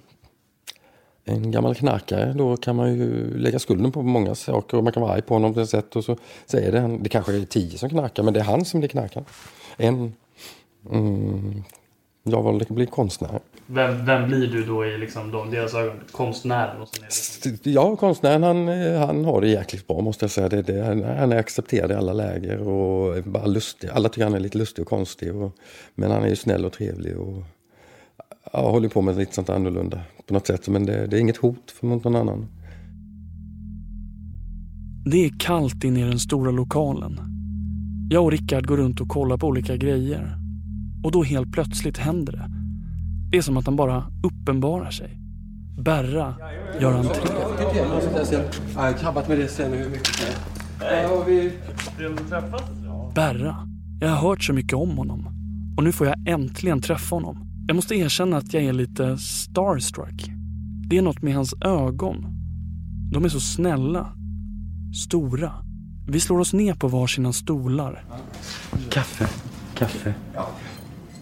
en 1.29 1.51
gammal 1.51 1.75
knarkare, 1.75 2.33
då 2.33 2.57
kan 2.57 2.75
man 2.75 2.93
ju 2.97 3.37
lägga 3.37 3.59
skulden 3.59 3.91
på 3.91 4.01
många 4.01 4.35
saker 4.35 4.77
och 4.77 4.83
man 4.83 4.93
kan 4.93 5.01
vara 5.01 5.13
arg 5.13 5.21
på 5.21 5.33
honom 5.33 5.53
på 5.53 5.59
ett 5.59 5.69
sätt 5.69 5.95
och 5.95 6.05
så 6.05 6.17
säger 6.45 6.71
det, 6.71 6.97
det 7.01 7.09
kanske 7.09 7.35
är 7.35 7.45
tio 7.45 7.77
som 7.77 7.89
knarkar 7.89 8.23
men 8.23 8.33
det 8.33 8.39
är 8.39 8.43
han 8.43 8.65
som 8.65 8.79
blir 8.79 8.89
knarkare. 8.89 9.23
En, 9.77 10.13
mm, 10.91 11.63
jag 12.23 12.43
valde 12.43 12.63
att 12.63 12.69
bli 12.69 12.85
konstnär. 12.85 13.39
Vem, 13.71 14.05
vem 14.05 14.27
blir 14.27 14.47
du 14.47 14.65
då 14.65 14.85
i 14.85 14.97
liksom 14.97 15.31
de, 15.31 15.51
deras 15.51 15.73
ögon? 15.73 15.95
Konstnären? 16.11 16.81
Och 16.81 16.87
sen. 16.87 17.57
Ja, 17.63 17.95
konstnären 17.95 18.43
han, 18.43 18.67
han 19.07 19.25
har 19.25 19.41
det 19.41 19.47
jäkligt 19.47 19.87
bra 19.87 20.01
måste 20.01 20.23
jag 20.23 20.31
säga. 20.31 20.49
Det, 20.49 20.61
det, 20.61 20.83
han 21.19 21.31
är 21.31 21.37
accepterad 21.37 21.91
i 21.91 21.93
alla 21.93 22.13
läger 22.13 22.57
och 22.57 23.23
bara 23.23 23.45
lustig. 23.45 23.89
Alla 23.93 24.09
tycker 24.09 24.23
han 24.23 24.33
är 24.33 24.39
lite 24.39 24.57
lustig 24.57 24.81
och 24.81 24.87
konstig. 24.87 25.35
Och, 25.35 25.55
men 25.95 26.11
han 26.11 26.23
är 26.23 26.27
ju 26.27 26.35
snäll 26.35 26.65
och 26.65 26.73
trevlig. 26.73 27.17
Och, 27.17 27.43
ja, 28.53 28.71
håller 28.71 28.89
på 28.89 29.01
med 29.01 29.17
lite 29.17 29.35
sånt 29.35 29.49
annorlunda 29.49 29.99
på 30.27 30.33
något 30.33 30.47
sätt. 30.47 30.67
Men 30.67 30.85
det, 30.85 31.07
det 31.07 31.17
är 31.17 31.21
inget 31.21 31.37
hot 31.37 31.75
mot 31.81 32.03
någon 32.03 32.15
annan. 32.15 32.47
Det 35.05 35.25
är 35.25 35.31
kallt 35.39 35.83
inne 35.83 35.99
i 35.99 36.03
den 36.03 36.19
stora 36.19 36.51
lokalen. 36.51 37.19
Jag 38.09 38.23
och 38.23 38.31
Rickard 38.31 38.67
går 38.67 38.77
runt 38.77 39.01
och 39.01 39.07
kollar 39.07 39.37
på 39.37 39.47
olika 39.47 39.75
grejer. 39.77 40.35
Och 41.03 41.11
då 41.11 41.23
helt 41.23 41.51
plötsligt 41.51 41.97
händer 41.97 42.33
det. 42.33 42.58
Det 43.31 43.37
är 43.37 43.41
som 43.41 43.57
att 43.57 43.65
han 43.65 43.75
bara 43.75 44.03
uppenbarar 44.23 44.91
sig. 44.91 45.17
Berra 45.77 46.35
gör 46.79 46.93
entré. 46.93 47.21
Jag 48.75 48.81
har 48.81 49.03
jobbat 49.03 49.27
med 49.27 49.37
det 49.37 49.47
sen 49.47 49.73
hur 49.73 49.89
mycket. 49.89 50.37
Berra. 53.15 53.67
Jag 53.99 54.09
har 54.09 54.29
hört 54.29 54.43
så 54.43 54.53
mycket 54.53 54.73
om 54.73 54.97
honom. 54.97 55.27
Och 55.77 55.83
nu 55.83 55.91
får 55.91 56.07
jag 56.07 56.27
äntligen 56.27 56.81
träffa 56.81 57.15
honom. 57.15 57.37
Jag 57.67 57.75
måste 57.75 57.95
erkänna 57.95 58.37
att 58.37 58.53
jag 58.53 58.63
är 58.63 58.73
lite 58.73 59.17
starstruck. 59.17 60.31
Det 60.89 60.97
är 60.97 61.01
något 61.01 61.21
med 61.21 61.35
hans 61.35 61.53
ögon. 61.61 62.25
De 63.11 63.25
är 63.25 63.29
så 63.29 63.39
snälla. 63.39 64.13
Stora. 65.05 65.51
Vi 66.07 66.19
slår 66.19 66.39
oss 66.39 66.53
ner 66.53 66.73
på 66.73 66.87
varsina 66.87 67.33
stolar. 67.33 68.03
Kaffe. 68.89 69.27
Kaffe. 69.75 70.13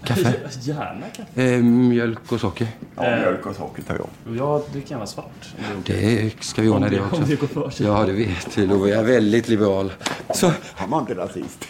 Kaffe? 0.07 0.35
Gärna 0.61 1.05
kaffe. 1.15 1.43
Eh, 1.43 1.63
mjölk 1.63 2.31
och 2.31 2.39
socker. 2.39 2.67
Ja, 2.95 3.01
mjölk 3.01 3.45
och 3.45 3.55
socker 3.55 3.83
tar 3.83 3.95
jag. 3.95 4.35
Jag 4.37 4.61
dricker 4.71 4.91
gärna 4.91 5.05
svart. 5.05 5.53
Det 5.85 6.43
ska 6.43 6.61
vi 6.61 6.69
ordna 6.69 6.89
det 6.89 7.01
också. 7.01 7.15
Om 7.15 7.29
det 7.29 7.35
går 7.35 7.47
för 7.47 7.69
sig. 7.69 7.85
Ja, 7.85 8.05
det 8.05 8.13
vet 8.13 8.55
du. 8.55 8.67
Då 8.67 8.85
är 8.85 8.93
jag 8.93 9.03
väldigt 9.03 9.47
liberal. 9.47 9.93
Så. 10.33 10.51
Han 10.75 10.89
var 10.89 10.99
inte 10.99 11.15
rasist. 11.15 11.67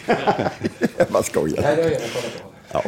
bara 1.12 1.22
skojar. 1.22 1.76
Ja. 2.72 2.82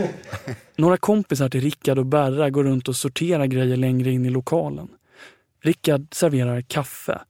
Några 0.76 0.96
kompisar 0.96 1.48
till 1.48 1.60
Rickard 1.60 1.98
och 1.98 2.06
Berra 2.06 2.50
går 2.50 2.64
runt 2.64 2.88
och 2.88 2.96
sorterar 2.96 3.46
grejer 3.46 3.76
längre 3.76 4.10
in 4.10 4.26
i 4.26 4.30
lokalen. 4.30 4.88
Rickard 5.62 6.06
serverar 6.14 6.60
kaffe. 6.60 7.20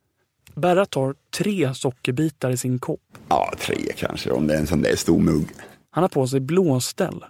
Berra 0.54 0.86
tar 0.86 1.14
tre 1.38 1.74
sockerbitar 1.74 2.50
i 2.50 2.56
sin 2.56 2.78
kopp. 2.78 3.00
Ja, 3.28 3.52
tre 3.58 3.76
kanske, 3.96 4.30
om 4.30 4.46
det 4.46 4.54
är 4.54 4.58
en 4.58 4.66
sån 4.66 4.82
där 4.82 4.96
stor 4.96 5.18
mugg. 5.18 5.46
Han 5.90 6.04
har 6.04 6.08
på 6.08 6.26
sig 6.26 6.40
blåställ, 6.40 7.24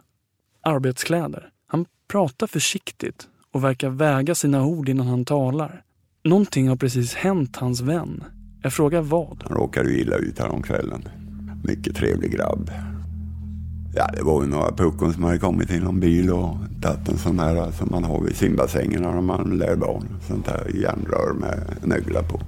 arbetskläder. 0.70 1.48
Han 1.66 1.86
pratar 2.08 2.46
försiktigt 2.46 3.28
och 3.52 3.64
verkar 3.64 3.90
väga 3.90 4.34
sina 4.34 4.64
ord 4.64 4.88
innan 4.88 5.06
han 5.06 5.24
talar. 5.24 5.82
Någonting 6.24 6.68
har 6.68 6.76
precis 6.76 7.14
hänt 7.14 7.56
hans 7.56 7.80
vän. 7.80 8.24
Jag 8.62 8.72
frågar 8.72 9.02
vad. 9.02 9.42
Han 9.48 9.56
råkade 9.56 9.92
illa 9.92 10.16
ut 10.16 10.38
häromkvällen. 10.38 11.08
Mycket 11.64 11.96
trevlig 11.96 12.32
grabb. 12.32 12.70
Ja, 13.94 14.06
det 14.16 14.22
var 14.22 14.42
ju 14.42 14.48
några 14.48 14.72
puckon 14.72 15.12
som 15.12 15.24
hade 15.24 15.38
kommit 15.38 15.70
i 15.70 15.80
någon 15.80 16.00
bil 16.00 16.30
och 16.30 16.56
tagit 16.82 17.08
en 17.08 17.18
sån 17.18 17.38
här 17.38 17.70
som 17.70 17.88
man 17.90 18.04
har 18.04 18.20
vid 18.20 18.36
simbassängen 18.36 19.02
när 19.02 19.20
man 19.20 19.58
lär 19.58 19.76
barn. 19.76 20.04
Sånt 20.28 20.46
här 20.46 20.70
järnrör 20.74 21.34
med 21.34 21.76
nöglar 21.82 22.22
på. 22.22 22.40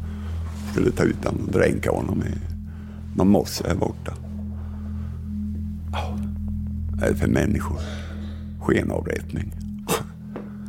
Skulle 0.73 0.91
ta 0.91 1.03
ut 1.03 1.23
den 1.23 1.41
och 1.47 1.53
dränka 1.53 1.91
honom 1.91 2.23
i 2.23 2.35
någon 3.17 3.29
mosse 3.29 3.65
här 3.69 3.75
borta. 3.75 4.13
Oh, 5.93 6.19
vad 6.93 7.09
är 7.09 7.13
det 7.13 7.19
för 7.19 7.29
människor? 7.29 8.02
Skenavrättning. 8.63 9.53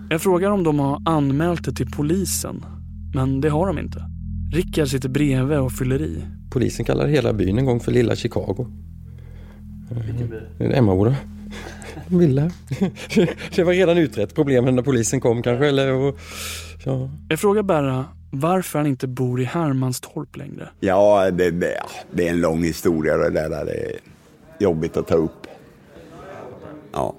Jag 0.09 0.21
frågar 0.21 0.51
om 0.51 0.63
de 0.63 0.79
har 0.79 1.01
anmält 1.05 1.65
det 1.65 1.71
till 1.71 1.91
polisen, 1.91 2.65
men 3.13 3.41
det 3.41 3.49
har 3.49 3.67
de 3.67 3.79
inte. 3.79 4.05
Rickard 4.53 4.87
sitter 4.87 5.09
bredvid 5.09 5.57
och 5.57 5.71
fyller 5.71 6.01
i. 6.01 6.23
Polisen 6.51 6.85
kallar 6.85 7.07
hela 7.07 7.33
byn 7.33 7.57
en 7.57 7.65
gång 7.65 7.79
för 7.79 7.91
Lilla 7.91 8.15
Chicago. 8.15 8.67
Vilken 9.89 10.29
by? 10.29 10.65
Emmaboda. 10.65 11.15
Villa. 12.07 12.51
Det 13.55 13.63
var 13.63 13.73
redan 13.73 13.97
utrett 13.97 14.35
problemen 14.35 14.75
när 14.75 14.83
polisen 14.83 15.21
kom 15.21 15.43
kanske. 15.43 15.67
Eller, 15.67 15.93
och, 15.93 16.19
ja. 16.85 17.09
Jag 17.29 17.39
frågar 17.39 17.63
Berra 17.63 18.05
varför 18.31 18.79
han 18.79 18.87
inte 18.87 19.07
bor 19.07 19.41
i 19.41 19.43
Hermanstorp 19.43 20.37
längre. 20.37 20.69
Ja, 20.79 21.31
det, 21.31 21.51
det, 21.51 21.77
det 22.11 22.27
är 22.27 22.31
en 22.31 22.41
lång 22.41 22.63
historia 22.63 23.17
det 23.17 23.29
där. 23.29 23.49
Det 23.49 23.73
är 23.73 23.99
jobbigt 24.59 24.97
att 24.97 25.07
ta 25.07 25.15
upp. 25.15 25.47
Ja, 26.91 27.15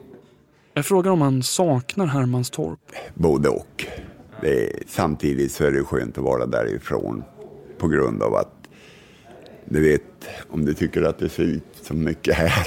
Jag 0.77 0.87
frågar 0.87 1.11
om 1.11 1.21
han 1.21 1.43
saknar 1.43 2.07
Hermanstorp. 2.07 2.79
både 3.15 3.49
och. 3.49 3.87
Det 4.41 4.65
är, 4.65 4.83
samtidigt 4.87 5.53
så 5.53 5.65
är 5.65 5.71
det 5.71 5.85
skönt 5.85 6.19
att 6.19 6.25
vara 6.25 6.47
därifrån 6.47 7.25
på 7.79 7.89
grund 7.89 8.23
av 8.23 8.35
att 8.35 8.53
du 9.65 9.81
vet, 9.81 10.03
om 10.51 10.65
du 10.65 10.75
tycker 10.75 11.03
att 11.03 11.19
det 11.19 11.29
ser 11.29 11.43
ut 11.43 11.65
så 11.83 11.95
mycket 11.95 12.35
här 12.35 12.67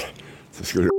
så 0.52 0.64
skulle 0.64 0.84
du 0.84 0.90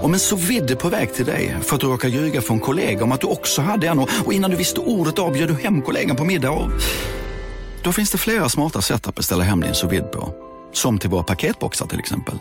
Om 0.00 0.12
en 0.12 0.18
så 0.18 0.36
vidde 0.36 0.76
på 0.76 0.88
väg 0.88 1.14
till 1.14 1.24
dig 1.24 1.56
för 1.62 1.74
att 1.74 1.80
du 1.80 1.86
råkar 1.86 2.08
ljuga 2.08 2.40
från 2.40 2.60
kollega 2.60 3.04
om 3.04 3.12
att 3.12 3.20
du 3.20 3.26
också 3.26 3.62
hade 3.62 3.88
en 3.88 3.98
och 3.98 4.32
innan 4.32 4.50
du 4.50 4.56
visste 4.56 4.80
ordet 4.80 5.18
av 5.18 5.32
du 5.32 5.54
hem 5.54 5.82
kollegan 5.82 6.16
på 6.16 6.24
middag 6.24 6.50
och... 6.50 6.70
Då 7.84 7.92
finns 7.92 8.10
det 8.10 8.18
flera 8.18 8.48
smarta 8.48 8.80
sätt 8.80 9.08
att 9.08 9.14
beställa 9.14 9.44
hem 9.44 9.60
din 9.60 9.74
sous 9.74 10.02
på. 10.12 10.34
Som 10.72 10.98
till 10.98 11.10
våra 11.10 11.22
paketboxar 11.22 11.86
till 11.86 11.98
exempel. 11.98 12.34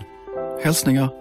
Hälsningar 0.63 1.20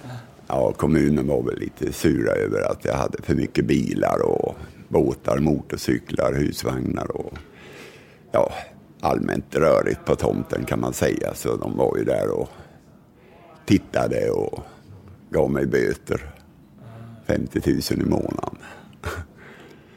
Ja, 0.53 0.73
kommunen 0.73 1.27
var 1.27 1.43
väl 1.43 1.59
lite 1.59 1.93
sura 1.93 2.31
över 2.31 2.71
att 2.71 2.85
jag 2.85 2.93
hade 2.93 3.21
för 3.21 3.35
mycket 3.35 3.65
bilar 3.65 4.25
och 4.25 4.55
båtar, 4.87 5.39
motorcyklar, 5.39 6.33
husvagnar 6.33 7.11
och 7.11 7.33
ja, 8.31 8.51
allmänt 9.01 9.55
rörigt 9.55 10.05
på 10.05 10.15
tomten 10.15 10.65
kan 10.65 10.79
man 10.79 10.93
säga. 10.93 11.33
Så 11.33 11.55
de 11.55 11.77
var 11.77 11.97
ju 11.97 12.03
där 12.03 12.29
och 12.29 12.49
tittade 13.65 14.29
och 14.29 14.59
gav 15.29 15.51
mig 15.51 15.65
böter. 15.65 16.21
50 17.27 17.61
000 17.65 18.01
i 18.01 18.09
månaden. 18.09 18.57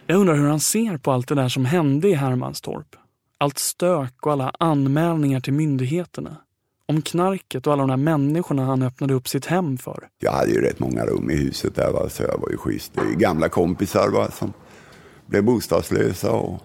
Jag 0.07 0.19
undrar 0.19 0.35
hur 0.35 0.49
han 0.49 0.61
ser 0.61 0.97
på 0.97 1.13
allt 1.13 1.29
det 1.29 1.35
där 1.35 1.49
som 1.49 1.65
hände 1.65 2.09
i 2.09 2.15
Hermanstorp. 2.15 2.97
Allt 3.39 3.59
stök 3.59 4.27
och 4.27 4.33
alla 4.33 4.53
anmälningar 4.59 5.41
till 5.41 5.53
myndigheterna. 5.53 6.37
Om 6.87 7.03
knarket 7.03 7.67
och 7.67 7.73
alla 7.73 7.83
de 7.83 7.89
där 7.91 7.97
människorna 7.97 8.65
han 8.65 8.83
öppnade 8.83 9.15
upp 9.15 9.29
sitt 9.29 9.47
hem 9.47 9.79
för. 9.79 10.09
Jag 10.19 10.33
hade 10.33 10.51
ju 10.51 10.61
rätt 10.61 10.79
många 10.79 11.07
rum 11.07 11.31
i 11.31 11.37
huset 11.37 11.75
där 11.75 11.93
va, 11.93 12.09
så 12.09 12.23
jag 12.23 12.39
var 12.39 12.51
ju 12.51 12.57
schysst. 12.57 12.93
Det 12.95 13.01
är 13.01 13.15
gamla 13.15 13.49
kompisar 13.49 14.09
va, 14.09 14.31
som 14.31 14.53
blev 15.27 15.45
bostadslösa 15.45 16.33
och 16.33 16.63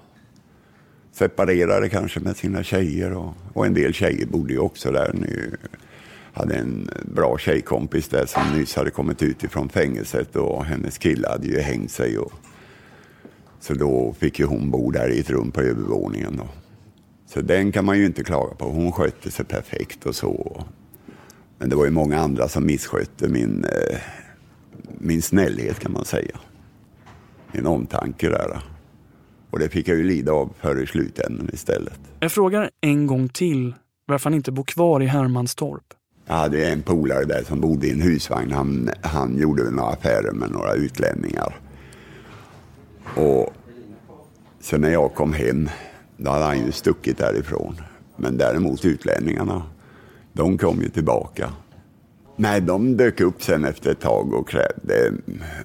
separerade 1.12 1.90
kanske 1.90 2.20
med 2.20 2.38
sina 2.38 2.64
tjejer. 2.64 3.14
Och, 3.14 3.34
och 3.54 3.66
en 3.66 3.74
del 3.74 3.94
tjejer 3.94 4.26
bodde 4.26 4.54
ju 4.54 4.60
också 4.60 4.92
där. 4.92 5.12
Nu 5.14 5.58
hade 6.34 6.56
en 6.56 6.90
bra 7.06 7.38
tjejkompis 7.38 8.08
där 8.08 8.26
som 8.26 8.42
nyss 8.58 8.76
hade 8.76 8.90
kommit 8.90 9.24
ut 9.24 9.44
ifrån 9.44 9.70
fängelset 9.70 10.36
och 10.36 10.66
hennes 10.66 10.98
kille 10.98 11.28
hade 11.28 11.48
ju 11.48 11.60
hängt 11.60 11.92
sig. 11.92 12.18
Och, 12.18 12.32
så 13.60 13.74
då 13.74 14.16
fick 14.20 14.40
ju 14.40 14.46
hon 14.46 14.72
bo 14.72 14.92
där 14.92 15.10
i 15.10 15.20
ett 15.20 15.30
rum 15.30 15.52
på 15.52 15.62
övervåningen. 15.62 16.38
Då. 16.38 16.48
Så 17.34 17.42
den 17.42 17.72
kan 17.72 17.86
man 17.86 17.98
ju 17.98 18.06
inte 18.06 18.24
klaga 18.24 18.56
på. 18.56 18.66
Hon 18.66 18.92
skötte 18.92 19.32
sig 19.32 19.46
perfekt 19.46 20.06
och 20.06 20.16
så. 20.16 20.64
Men 21.58 21.70
det 21.70 21.76
var 21.76 21.86
ju 21.86 21.92
många 21.92 22.20
andra 22.20 22.48
som 22.48 22.66
misskötte 22.66 23.28
min, 23.28 23.64
eh, 23.64 24.00
min 24.98 25.22
snällhet 25.22 25.80
kan 25.80 25.92
man 25.92 26.06
säga. 26.06 26.40
Min 27.52 27.66
omtanke 27.66 28.30
där. 28.30 28.62
Och 29.50 29.60
det 29.60 29.70
fick 29.70 29.88
jag 29.88 29.98
ju 29.98 30.04
lida 30.04 30.32
av 30.32 30.54
för 30.60 30.84
i 30.84 30.88
slutändan 30.88 31.50
istället. 31.54 32.00
Jag 32.20 32.32
frågar 32.32 32.70
en 32.82 33.08
gång 33.08 33.30
till 33.30 33.74
varför 34.06 34.30
han 34.30 34.34
inte 34.34 34.52
bor 34.52 34.64
kvar 34.64 35.02
i 35.02 35.06
Hermanstorp. 35.06 35.84
Jag 36.26 36.36
hade 36.36 36.68
en 36.68 36.82
polare 36.82 37.26
där 37.26 37.44
som 37.44 37.62
bodde 37.62 37.88
i 37.88 37.92
en 37.92 38.02
husvagn. 38.02 38.52
Han, 38.52 38.90
han 39.02 39.38
gjorde 39.38 39.72
några 39.72 39.90
affärer 39.90 40.32
med 40.32 40.52
några 40.52 40.74
utlänningar. 40.74 41.60
Och 43.16 43.54
så 44.62 44.78
när 44.78 44.90
jag 44.90 45.14
kom 45.14 45.34
hem, 45.34 45.70
då 46.20 46.32
hade 46.32 46.46
han 46.46 46.66
ju 46.66 46.72
stuckit 46.72 47.18
därifrån. 47.18 47.76
Men 48.18 48.38
däremot 48.38 48.86
utlänningarna, 48.86 49.64
de 50.34 50.58
kom 50.58 50.82
ju 50.82 50.90
tillbaka. 50.90 51.54
Nej, 52.36 52.62
de 52.62 52.98
dök 52.98 53.22
upp 53.22 53.44
sen 53.44 53.66
efter 53.66 53.92
ett 53.92 54.00
tag 54.00 54.34
och 54.34 54.50
krävde 54.50 55.14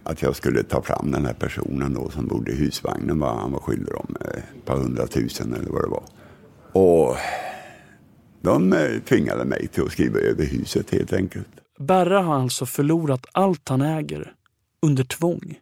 att 0.03 0.23
jag 0.23 0.37
skulle 0.37 0.63
ta 0.63 0.83
fram 0.83 1.11
den 1.11 1.27
här 1.27 1.35
personen 1.35 1.95
då 1.95 2.11
som 2.11 2.27
bodde 2.27 2.53
i 2.53 2.55
husvagnen. 2.55 3.19
Vad 3.19 3.37
han 3.37 3.53
var 3.53 3.61
skyldig 3.61 3.95
dem 3.95 4.17
ett 4.21 4.65
par 4.65 4.77
hundratusen 4.77 5.55
eller 5.55 5.71
vad 5.71 5.83
det 5.83 5.89
var. 5.89 6.05
Och 6.73 7.17
de 8.41 8.73
eh, 8.73 9.01
tvingade 9.09 9.45
mig 9.45 9.69
till 9.69 9.83
att 9.83 9.93
skriva 9.93 10.19
över 10.19 10.45
huset 10.45 10.91
helt 10.91 11.13
enkelt. 11.13 11.49
Berra 11.79 12.23
har 12.23 12.35
alltså 12.35 12.67
förlorat 12.67 13.27
allt 13.33 13.69
han 13.69 13.83
äger 13.83 14.33
under 14.83 15.05
tvång. 15.05 15.59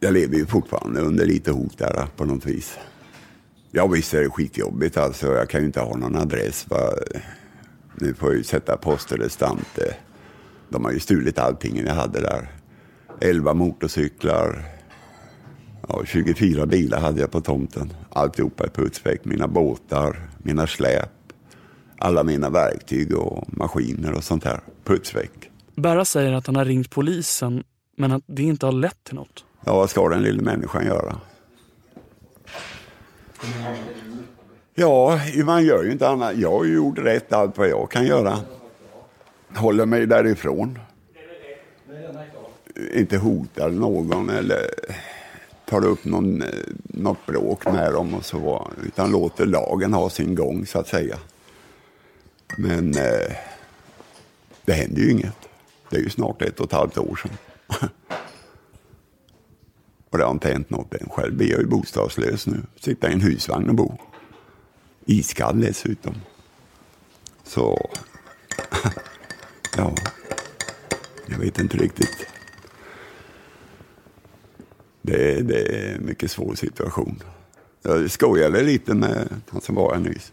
Jag 0.00 0.12
lever 0.12 0.36
ju 0.36 0.46
fortfarande 0.46 1.00
under 1.00 1.26
lite 1.26 1.50
hot 1.50 1.78
där 1.78 2.06
på 2.16 2.24
något 2.24 2.46
vis. 2.46 2.78
Ja 3.76 3.86
visst 3.86 4.14
är 4.14 4.22
det 4.22 4.30
skitjobbigt 4.30 4.96
alltså. 4.96 5.26
Jag 5.26 5.48
kan 5.48 5.60
ju 5.60 5.66
inte 5.66 5.80
ha 5.80 5.96
någon 5.96 6.16
adress. 6.16 6.66
Va? 6.70 6.90
Nu 7.94 8.14
får 8.14 8.28
jag 8.28 8.36
ju 8.36 8.44
sätta 8.44 8.76
posterestant. 8.76 9.78
De 10.68 10.84
har 10.84 10.92
ju 10.92 11.00
stulit 11.00 11.38
allting 11.38 11.82
jag 11.86 11.94
hade 11.94 12.20
där. 12.20 12.50
11 13.20 13.54
motorcyklar. 13.54 14.64
Ja, 15.88 16.02
24 16.04 16.66
bilar 16.66 17.00
hade 17.00 17.20
jag 17.20 17.30
på 17.30 17.40
tomten. 17.40 17.92
Alltihopa 18.10 18.64
är 18.64 18.68
putsväck. 18.68 19.24
Mina 19.24 19.48
båtar, 19.48 20.28
mina 20.38 20.66
släp. 20.66 21.10
Alla 21.98 22.22
mina 22.22 22.50
verktyg 22.50 23.16
och 23.16 23.44
maskiner 23.56 24.12
och 24.12 24.24
sånt 24.24 24.44
här. 24.44 24.60
Putsväck. 24.84 25.50
Berra 25.76 26.04
säger 26.04 26.32
att 26.32 26.46
han 26.46 26.56
har 26.56 26.64
ringt 26.64 26.90
polisen 26.90 27.64
men 27.96 28.12
att 28.12 28.22
det 28.26 28.42
inte 28.42 28.66
har 28.66 28.72
lett 28.72 29.04
till 29.04 29.14
något. 29.14 29.44
Ja, 29.64 29.76
vad 29.76 29.90
ska 29.90 30.08
den 30.08 30.22
lilla 30.22 30.42
människan 30.42 30.86
göra? 30.86 31.16
Ja, 34.74 35.20
man 35.44 35.64
gör 35.64 35.84
ju 35.84 35.92
inte 35.92 36.08
annat. 36.08 36.36
Jag 36.36 36.50
har 36.50 36.64
ju 36.64 36.74
gjort 36.74 36.98
rätt 36.98 37.32
allt 37.32 37.58
vad 37.58 37.68
jag 37.68 37.90
kan 37.90 38.06
göra. 38.06 38.38
Håller 39.56 39.86
mig 39.86 40.06
därifrån. 40.06 40.78
Inte 42.94 43.16
hotar 43.16 43.70
någon 43.70 44.30
eller 44.30 44.70
tar 45.64 45.84
upp 45.84 46.04
någon, 46.04 46.42
något 46.84 47.26
bråk 47.26 47.64
med 47.64 47.92
dem 47.92 48.14
och 48.14 48.24
så. 48.24 48.70
Utan 48.86 49.10
låter 49.10 49.46
lagen 49.46 49.92
ha 49.92 50.10
sin 50.10 50.34
gång 50.34 50.66
så 50.66 50.78
att 50.78 50.88
säga. 50.88 51.18
Men 52.56 52.94
eh, 52.94 53.36
det 54.64 54.72
händer 54.72 55.02
ju 55.02 55.10
inget. 55.10 55.48
Det 55.90 55.96
är 55.96 56.00
ju 56.00 56.10
snart 56.10 56.42
ett 56.42 56.60
och 56.60 56.66
ett 56.66 56.72
halvt 56.72 56.98
år 56.98 57.20
sedan. 57.22 57.88
och 60.14 60.18
det 60.18 60.24
har 60.24 60.32
inte 60.32 60.48
hänt 60.48 60.70
något 60.70 60.94
än. 60.94 61.08
Själv 61.10 61.42
är 61.42 61.46
jag 61.46 61.60
ju 61.60 61.66
bostadslös 61.66 62.46
nu. 62.46 62.62
Sitta 62.80 63.10
i 63.10 63.12
en 63.12 63.20
husvagn 63.20 63.68
och 63.68 63.74
bo. 63.74 63.98
Iskall 65.04 65.60
dessutom. 65.60 66.14
Så, 67.44 67.90
ja, 69.76 69.94
jag 71.26 71.38
vet 71.38 71.58
inte 71.58 71.76
riktigt. 71.76 72.26
Det, 75.02 75.40
det 75.42 75.58
är 75.58 75.94
en 75.94 76.06
mycket 76.06 76.30
svår 76.30 76.54
situation. 76.54 77.22
Jag 77.82 78.10
skojade 78.10 78.62
lite 78.62 78.94
med 78.94 79.28
han 79.50 79.60
som 79.60 79.74
var 79.74 79.94
här 79.94 80.00
nyss. 80.00 80.32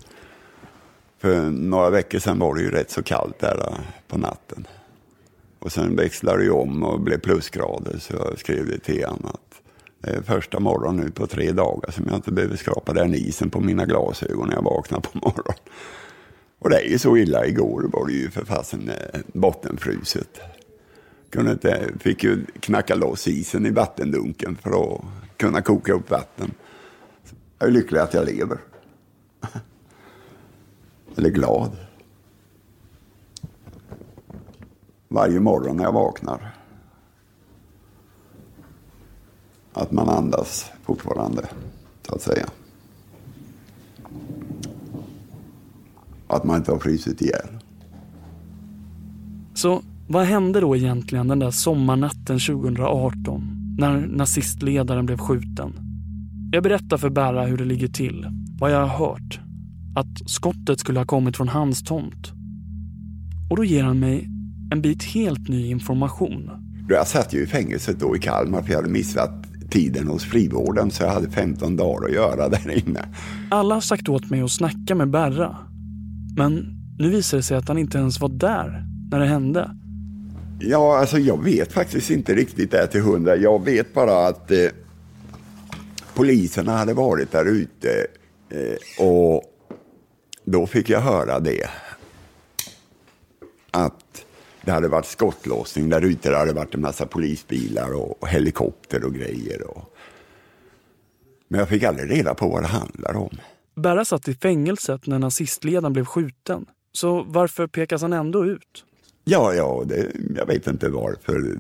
För 1.18 1.50
några 1.50 1.90
veckor 1.90 2.20
sedan 2.20 2.40
var 2.40 2.56
det 2.56 2.62
ju 2.62 2.72
rätt 2.72 2.92
så 2.92 3.04
kallt 3.04 3.40
där 3.40 3.68
eh, 3.68 3.78
på 4.08 4.18
natten. 4.18 4.68
Och 5.60 5.72
sen 5.72 5.96
växlade 5.96 6.44
det 6.44 6.52
om 6.52 6.84
och 6.84 7.00
blev 7.00 7.20
plusgrader 7.20 8.00
så 8.00 8.14
jag 8.14 8.40
skrev 8.40 8.68
det 8.68 8.80
till 8.80 9.06
honom 9.06 9.26
att 9.26 9.51
Eh, 10.04 10.22
första 10.22 10.60
morgonen 10.60 11.06
nu 11.06 11.12
på 11.12 11.28
tre 11.28 11.52
dagar 11.52 11.92
som 11.92 12.06
jag 12.08 12.16
inte 12.16 12.32
behöver 12.32 12.56
skrapa 12.56 12.94
den 12.94 13.14
isen 13.14 13.50
på 13.50 13.60
mina 13.60 13.86
glasögon 13.86 14.48
när 14.48 14.56
jag 14.56 14.64
vaknar 14.64 15.00
på 15.00 15.10
morgonen. 15.14 15.60
Och 16.60 16.70
det 16.70 16.76
är 16.76 16.90
ju 16.90 17.00
så 17.00 17.18
illa. 17.18 17.46
Igår 17.46 17.90
var 17.94 18.08
det 18.08 18.14
ju 18.14 18.30
för 18.30 18.46
fasen 18.46 18.90
eh, 18.90 19.20
bottenfruset. 19.34 20.42
Kunde 21.30 21.52
inte, 21.52 21.90
fick 22.00 22.24
ju 22.24 22.46
knacka 22.46 22.96
loss 22.96 23.28
isen 23.28 23.66
i 23.66 23.70
vattendunken 23.70 24.58
för 24.62 24.70
att 24.70 25.02
kunna 25.38 25.62
koka 25.62 25.94
upp 25.94 26.12
vatten. 26.12 26.52
Jag 27.60 27.68
är 27.70 27.72
lycklig 27.72 28.00
att 28.00 28.14
jag 28.14 28.26
lever. 28.26 28.58
Eller 31.18 31.30
glad. 31.30 31.78
Varje 35.08 35.40
morgon 35.40 35.78
när 35.78 35.84
jag 35.84 35.92
vaknar. 35.92 36.61
Att 39.74 39.92
man 39.92 40.10
andas 40.10 40.72
fortfarande, 40.84 41.50
så 42.08 42.16
att 42.16 42.22
säga. 42.22 42.46
Att 46.28 46.44
man 46.44 46.58
inte 46.58 46.72
har 46.72 46.80
frusit 46.80 47.22
ihjäl. 47.22 47.48
Så 49.54 49.82
vad 50.08 50.26
hände 50.26 50.60
då 50.60 50.76
egentligen 50.76 51.28
den 51.28 51.40
där 51.40 51.52
sommarnatten 51.52 52.40
2018 52.40 53.76
när 53.78 54.08
nazistledaren 54.08 55.06
blev 55.06 55.18
skjuten? 55.18 55.74
Jag 56.52 56.64
berättar 56.64 56.98
för 56.98 57.10
Berra 57.10 57.46
hur 57.46 57.58
det 57.58 57.66
ligger 57.66 57.88
till, 57.88 58.28
vad 58.60 58.72
jag 58.72 58.88
har 58.88 59.08
hört. 59.08 59.40
Att 59.96 60.30
skottet 60.30 60.80
skulle 60.80 61.00
ha 61.00 61.06
kommit 61.06 61.38
från 61.38 61.48
hans 61.48 61.84
tomt. 61.84 62.32
Och 63.50 63.58
då 63.58 63.64
ger 63.64 63.84
han 63.84 64.00
mig 64.00 64.30
en 64.72 64.82
bit 64.82 65.04
helt 65.04 65.48
ny 65.48 65.68
information. 65.68 66.52
Jag 66.90 67.08
satt 67.08 67.34
ju 67.34 67.44
i 67.44 67.48
fängelset 67.48 68.00
då 68.00 68.16
i 68.16 68.20
Kalmar 68.20 68.62
för 68.62 68.70
jag 68.70 68.78
hade 68.78 68.90
missat 68.90 69.41
tiden 69.72 70.08
hos 70.08 70.24
frivården 70.24 70.92
så 70.92 71.04
jag 71.04 71.10
hade 71.10 71.30
15 71.30 71.76
dagar 71.76 72.08
att 72.08 72.14
göra 72.14 72.50
där 72.50 72.88
inne. 72.88 73.06
Alla 73.52 73.74
har 73.74 73.82
sagt 73.82 74.10
åt 74.10 74.30
mig 74.30 74.42
att 74.42 74.52
snacka 74.52 74.96
med 74.96 75.10
Berra. 75.10 75.58
Men 76.38 76.78
nu 77.00 77.10
visar 77.10 77.38
det 77.38 77.44
sig 77.44 77.58
att 77.58 77.68
han 77.68 77.78
inte 77.78 77.98
ens 77.98 78.20
var 78.20 78.30
där 78.30 78.86
när 79.12 79.20
det 79.20 79.26
hände. 79.26 79.78
Ja, 80.60 80.98
alltså 80.98 81.18
jag 81.18 81.44
vet 81.44 81.74
faktiskt 81.74 82.10
inte 82.10 82.36
riktigt 82.36 82.72
det 82.72 82.88
till 82.88 83.02
hundra. 83.02 83.36
Jag 83.36 83.66
vet 83.66 83.94
bara 83.94 84.28
att 84.28 84.52
eh, 84.52 84.58
poliserna 86.14 86.78
hade 86.78 86.94
varit 86.94 87.32
där 87.32 87.46
ute 87.46 88.08
eh, 88.50 89.06
och 89.06 89.44
då 90.46 90.68
fick 90.68 90.90
jag 90.90 91.02
höra 91.02 91.40
det. 91.40 91.70
Att 93.72 94.01
det 94.62 94.72
hade 94.72 94.88
varit 94.88 95.06
skottlossning 95.06 95.90
där 95.90 96.02
ute. 96.02 96.30
Det 96.30 96.38
hade 96.38 96.54
varit 96.54 96.76
en 96.76 96.82
massa 96.82 97.06
polisbilar 97.06 97.94
och, 97.94 98.24
och 98.24 98.28
helikopter 98.28 99.06
och 99.06 99.14
grejer. 99.14 99.68
Och... 99.68 99.96
Men 101.48 101.60
jag 101.60 101.70
fick 101.70 101.84
aldrig 101.84 102.12
reda 102.12 102.34
på 102.34 102.50
vad 102.50 102.64
det 102.64 102.68
handlar 102.68 103.16
om. 103.16 103.38
Berra 103.76 104.06
satt 104.06 104.28
i 104.28 104.36
fängelset 104.36 105.08
när 105.08 105.20
nazistledaren 105.20 105.94
blev 105.94 106.06
skjuten. 106.06 106.66
Så 106.92 107.24
varför 107.24 107.68
pekas 107.68 108.02
han 108.02 108.14
ändå 108.14 108.46
ut? 108.46 108.86
Ja, 109.24 109.54
ja, 109.54 109.84
det, 109.86 110.12
jag 110.36 110.46
vet 110.46 110.68
inte 110.68 110.90
varför 110.90 111.58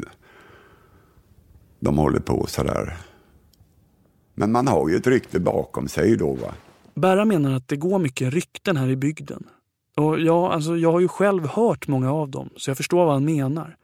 de 1.79 1.97
håller 1.97 2.19
på 2.19 2.45
sådär. 2.47 2.97
Men 4.33 4.51
man 4.51 4.67
har 4.67 4.89
ju 4.89 4.95
ett 4.95 5.07
rykte 5.07 5.39
bakom 5.39 5.87
sig 5.87 6.17
då. 6.17 6.33
Va? 6.33 6.53
Berra 6.93 7.25
menar 7.25 7.53
att 7.53 7.67
det 7.67 7.75
går 7.75 7.99
mycket 7.99 8.33
rykten 8.33 8.77
här 8.77 8.89
i 8.89 8.95
bygden. 8.95 9.43
Och 9.97 10.19
ja, 10.19 10.51
alltså, 10.53 10.77
jag 10.77 10.91
har 10.91 10.99
ju 10.99 11.07
själv 11.07 11.47
hört 11.47 11.87
många 11.87 12.13
av 12.13 12.29
dem, 12.29 12.49
så 12.55 12.69
jag 12.69 12.77
förstår 12.77 13.05
vad 13.05 13.13
han 13.13 13.25
menar. 13.25 13.77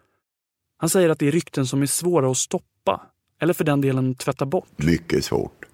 Han 0.77 0.89
säger 0.89 1.09
att 1.09 1.19
det 1.19 1.27
är 1.27 1.31
rykten 1.31 1.65
som 1.65 1.81
är 1.81 1.85
svåra 1.85 2.31
att 2.31 2.37
stoppa. 2.37 3.01
Eller 3.41 3.53
för 3.53 3.63
den 3.63 3.81
delen 3.81 4.15
tvätta 4.15 4.45
bort. 4.45 4.67
Mycket 4.75 5.25
svårt. 5.25 5.65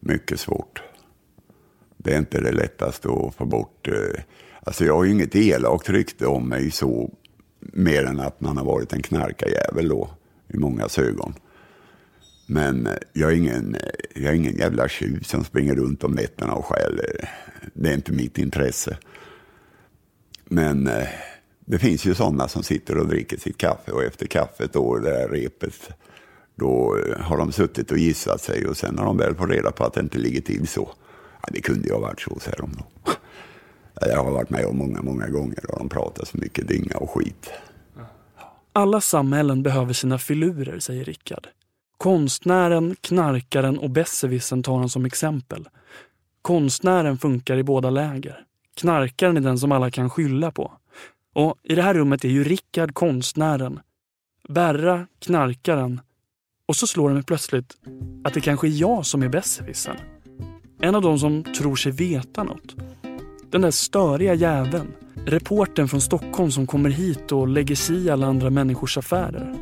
Mycket 0.00 0.40
svårt. 0.40 0.82
Det 1.96 2.14
är 2.14 2.18
inte 2.18 2.40
det 2.40 2.52
lättaste 2.52 3.08
att 3.08 3.34
få 3.34 3.44
bort. 3.44 3.88
Eh, 3.88 4.22
alltså 4.62 4.84
jag 4.84 4.94
har 4.94 5.04
ju 5.04 5.10
inget 5.10 5.36
elakt 5.36 5.90
rykte 5.90 6.26
om 6.26 6.48
mig 6.48 6.70
så, 6.70 7.10
mer 7.60 8.04
än 8.04 8.20
att 8.20 8.40
man 8.40 8.56
har 8.56 8.64
varit 8.64 8.92
en 8.92 9.02
knarkarjävel 9.02 9.88
då, 9.88 10.10
i 10.48 10.56
mångas 10.56 10.98
ögon. 10.98 11.34
Men 12.48 12.86
eh, 12.86 12.92
jag 13.12 13.32
är 13.32 13.36
ingen, 13.36 13.74
eh, 13.74 13.80
jag 14.22 14.32
är 14.32 14.36
ingen 14.36 14.56
jävla 14.56 14.88
tjuv 14.88 15.22
som 15.22 15.44
springer 15.44 15.74
runt 15.74 16.04
om 16.04 16.12
nätterna 16.12 16.54
och 16.54 16.64
stjäl. 16.64 17.00
Det 17.74 17.88
är 17.88 17.94
inte 17.94 18.12
mitt 18.12 18.38
intresse. 18.38 18.98
Men 20.52 20.86
eh, 20.86 21.08
det 21.60 21.78
finns 21.78 22.04
ju 22.04 22.14
sådana 22.14 22.48
som 22.48 22.62
sitter 22.62 22.98
och 22.98 23.08
dricker 23.08 23.36
sitt 23.36 23.58
kaffe 23.58 23.92
och 23.92 24.02
efter 24.02 24.26
kaffet 24.26 24.72
då, 24.72 24.98
det 24.98 25.10
där 25.10 25.28
repet, 25.28 25.90
då 26.54 26.96
eh, 26.96 27.20
har 27.20 27.38
de 27.38 27.52
suttit 27.52 27.90
och 27.90 27.98
gissat 27.98 28.40
sig 28.40 28.66
och 28.66 28.76
sen 28.76 28.98
har 28.98 29.04
de 29.04 29.16
väl 29.16 29.34
fått 29.34 29.50
reda 29.50 29.70
på 29.70 29.84
att 29.84 29.94
det 29.94 30.00
inte 30.00 30.18
ligger 30.18 30.40
till 30.40 30.68
så. 30.68 30.90
Ja, 31.42 31.48
det 31.52 31.60
kunde 31.60 31.88
ju 31.88 31.94
ha 31.94 32.00
varit 32.00 32.20
så, 32.20 32.38
säger 32.40 32.58
de 32.58 32.72
då. 32.72 33.12
Jag 34.00 34.24
har 34.24 34.30
varit 34.30 34.50
med 34.50 34.64
om 34.66 34.78
många, 34.78 35.02
många 35.02 35.28
gånger 35.28 35.70
och 35.70 35.78
de 35.78 35.88
pratar 35.88 36.24
så 36.24 36.38
mycket 36.38 36.68
dynga 36.68 36.96
och 36.96 37.10
skit. 37.10 37.50
Alla 38.72 39.00
samhällen 39.00 39.62
behöver 39.62 39.92
sina 39.92 40.18
filurer, 40.18 40.78
säger 40.78 41.04
Rickard. 41.04 41.48
Konstnären, 41.96 42.96
knarkaren 43.00 43.78
och 43.78 43.90
besserwissern 43.90 44.62
tar 44.62 44.78
han 44.78 44.88
som 44.88 45.04
exempel. 45.04 45.68
Konstnären 46.42 47.18
funkar 47.18 47.56
i 47.56 47.62
båda 47.62 47.90
läger. 47.90 48.44
Knarkaren 48.76 49.36
är 49.36 49.40
den 49.40 49.58
som 49.58 49.72
alla 49.72 49.90
kan 49.90 50.10
skylla 50.10 50.50
på. 50.50 50.72
Och 51.34 51.54
i 51.62 51.74
det 51.74 51.82
här 51.82 51.94
rummet 51.94 52.24
är 52.24 52.28
ju 52.28 52.44
Rickard 52.44 52.94
konstnären, 52.94 53.80
Berra 54.48 55.06
knarkaren 55.18 56.00
och 56.68 56.76
så 56.76 56.86
slår 56.86 57.08
det 57.08 57.14
mig 57.14 57.24
plötsligt 57.24 57.76
att 58.24 58.34
det 58.34 58.40
kanske 58.40 58.68
är 58.68 58.80
jag 58.80 59.06
som 59.06 59.22
är 59.22 59.28
besserwissern. 59.28 59.96
En 60.80 60.94
av 60.94 61.02
de 61.02 61.18
som 61.18 61.44
tror 61.44 61.76
sig 61.76 61.92
veta 61.92 62.44
något. 62.44 62.76
Den 63.50 63.60
där 63.60 63.70
störiga 63.70 64.34
jäveln. 64.34 64.92
Reporten 65.26 65.88
från 65.88 66.00
Stockholm 66.00 66.50
som 66.50 66.66
kommer 66.66 66.90
hit 66.90 67.32
och 67.32 67.48
lägger 67.48 67.74
sig 67.74 67.96
i 67.96 68.10
alla 68.10 68.26
andra 68.26 68.50
människors 68.50 68.98
affärer. 68.98 69.54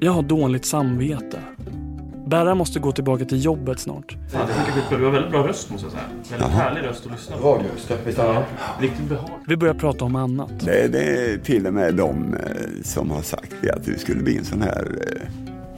Jag 0.00 0.12
har 0.12 0.22
dåligt 0.22 0.64
samvete. 0.64 1.42
Berra 2.32 2.54
måste 2.54 2.80
gå 2.80 2.92
tillbaka 2.92 3.24
till 3.24 3.44
jobbet 3.44 3.80
snart. 3.80 4.16
Fan, 4.28 4.46
det 4.46 4.54
funkar 4.54 4.72
skitbra. 4.72 4.98
Du 4.98 5.04
har 5.04 5.12
väldigt 5.12 5.30
bra 5.30 5.48
röst 5.48 5.70
måste 5.70 5.86
jag 5.86 5.92
säga. 5.92 6.04
Väldigt 6.30 6.58
härlig 6.58 6.82
röst 6.82 7.06
att 7.06 7.12
lyssna 7.12 7.36
på. 7.36 7.62
Ja, 8.16 8.44
riktigt 8.80 9.08
behag. 9.08 9.30
Vi 9.46 9.56
börjar 9.56 9.74
prata 9.74 10.04
om 10.04 10.16
annat. 10.16 10.60
Det, 10.60 10.88
det 10.88 11.04
är 11.04 11.38
till 11.38 11.66
och 11.66 11.74
med 11.74 11.94
de 11.94 12.34
eh, 12.34 12.40
som 12.82 13.10
har 13.10 13.22
sagt 13.22 13.52
att 13.72 13.84
du 13.84 13.98
skulle 13.98 14.22
bli 14.22 14.38
en 14.38 14.44
sån 14.44 14.62
här 14.62 14.98
eh, 15.06 15.28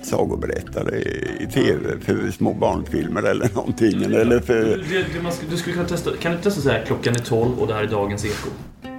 sagoberättare 0.03 0.97
i, 1.41 1.47
tv 1.53 2.01
för 2.01 2.31
små 2.31 2.55
barnfilmer 2.55 3.23
eller 3.23 3.55
någonting. 3.55 4.03
Eller 4.03 4.41
för, 4.41 4.65
Det, 4.65 5.07
det, 5.15 5.23
man 5.23 5.33
ska, 5.33 5.47
du 5.51 5.57
skulle 5.57 5.75
kunna 5.77 5.89
testa. 5.89 6.11
Kan 6.21 6.33
du 6.33 6.39
testa 6.39 6.61
så 6.61 6.71
här 6.71 6.85
klockan 6.87 7.15
är 7.15 7.19
12 7.19 7.59
och 7.59 7.67
det 7.67 7.75
här 7.75 7.83
är 7.83 7.89
dagens 7.89 8.25
eko? 8.25 8.51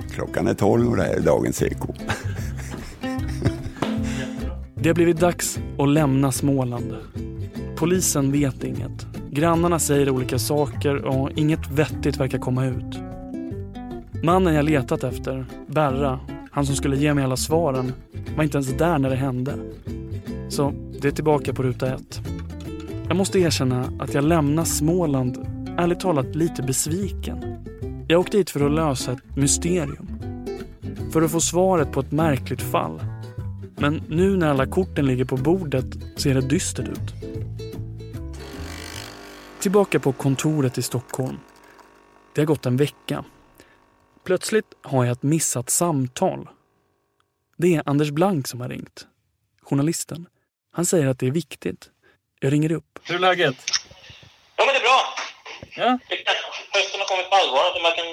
klockan 0.10 0.48
är 0.48 0.54
12 0.54 0.90
och 0.90 0.98
det 0.98 1.04
här 1.04 1.14
är 1.14 1.20
dagens 1.20 1.62
eko. 1.62 1.94
Det 4.76 4.90
har 4.90 4.96
blivit 4.96 5.20
dags 5.20 5.60
att 5.78 5.90
lämna 5.90 6.32
Småland. 6.32 6.94
Polisen 7.76 8.32
vet 8.32 8.64
inget. 8.64 9.08
Grannarna 9.32 9.80
säger 9.80 10.10
olika 10.10 10.40
saker 10.40 10.96
och 10.96 11.30
inget 11.36 11.72
vettigt 11.72 12.18
verkar 12.18 12.38
komma 12.38 12.66
ut. 12.66 13.00
Mannen 14.24 14.54
jag 14.54 14.66
letat 14.66 15.04
efter, 15.04 15.46
Berra, 15.68 16.20
han 16.52 16.66
som 16.66 16.76
skulle 16.76 16.98
ge 16.98 17.14
mig 17.14 17.24
alla 17.24 17.38
svaren, 17.38 17.94
var 18.36 18.44
inte 18.44 18.58
ens 18.58 18.78
där 18.78 19.00
när 19.00 19.10
det 19.10 19.16
hände. 19.16 19.56
Så 20.50 20.74
det 21.02 21.08
är 21.08 21.12
tillbaka 21.12 21.54
på 21.54 21.64
ruta 21.64 21.94
ett. 21.94 22.22
Jag 23.08 23.18
måste 23.18 23.40
erkänna 23.40 23.86
att 24.00 24.14
jag 24.14 24.24
lämnar 24.24 24.64
Småland, 24.64 25.48
ärligt 25.78 26.00
talat, 26.00 26.36
lite 26.36 26.64
besviken. 26.64 27.38
Jag 28.08 28.20
åkte 28.20 28.38
hit 28.38 28.50
för 28.50 28.66
att 28.66 28.72
lösa 28.72 29.12
ett 29.12 29.36
mysterium. 29.36 30.08
För 31.12 31.22
att 31.22 31.32
få 31.32 31.40
svaret 31.40 31.92
på 31.92 32.00
ett 32.00 32.12
märkligt 32.12 32.62
fall. 32.62 33.00
Men 33.78 34.02
nu 34.10 34.38
när 34.38 34.48
alla 34.48 34.66
korten 34.66 35.06
ligger 35.06 35.26
på 35.26 35.38
bordet 35.38 35.86
ser 36.16 36.34
det 36.34 36.42
dystert 36.42 36.88
ut. 36.88 37.14
Tillbaka 39.60 40.00
på 40.00 40.14
kontoret 40.14 40.78
i 40.78 40.82
Stockholm. 40.82 41.40
Det 42.34 42.42
har 42.42 42.46
gått 42.46 42.66
en 42.66 42.78
vecka. 42.78 43.26
Plötsligt 44.24 44.74
har 44.82 45.06
jag 45.06 45.12
ett 45.12 45.24
missat 45.24 45.70
samtal. 45.70 46.50
Det 47.58 47.76
är 47.76 47.84
Anders 47.86 48.10
Blank 48.10 48.48
som 48.48 48.62
har 48.62 48.70
ringt. 48.70 49.08
Journalisten. 49.62 50.28
Han 50.72 50.86
säger 50.86 51.08
att 51.08 51.20
det 51.20 51.28
är 51.28 51.32
viktigt. 51.32 51.90
Jag 52.40 52.54
ringer 52.54 52.72
upp. 52.72 53.00
Hur 53.04 53.16
är 53.16 53.20
läget? 53.20 53.56
Ja, 54.56 54.66
men 54.66 54.74
det 54.74 54.80
är 54.80 54.84
bra. 54.84 55.02
Ja. 55.76 56.00
Hösten 56.74 57.00
har 57.00 57.08
kommit 57.08 57.30
på 57.30 57.36
allvar. 57.36 57.64
Att 57.76 57.82
man 57.82 57.92
kan 57.92 58.06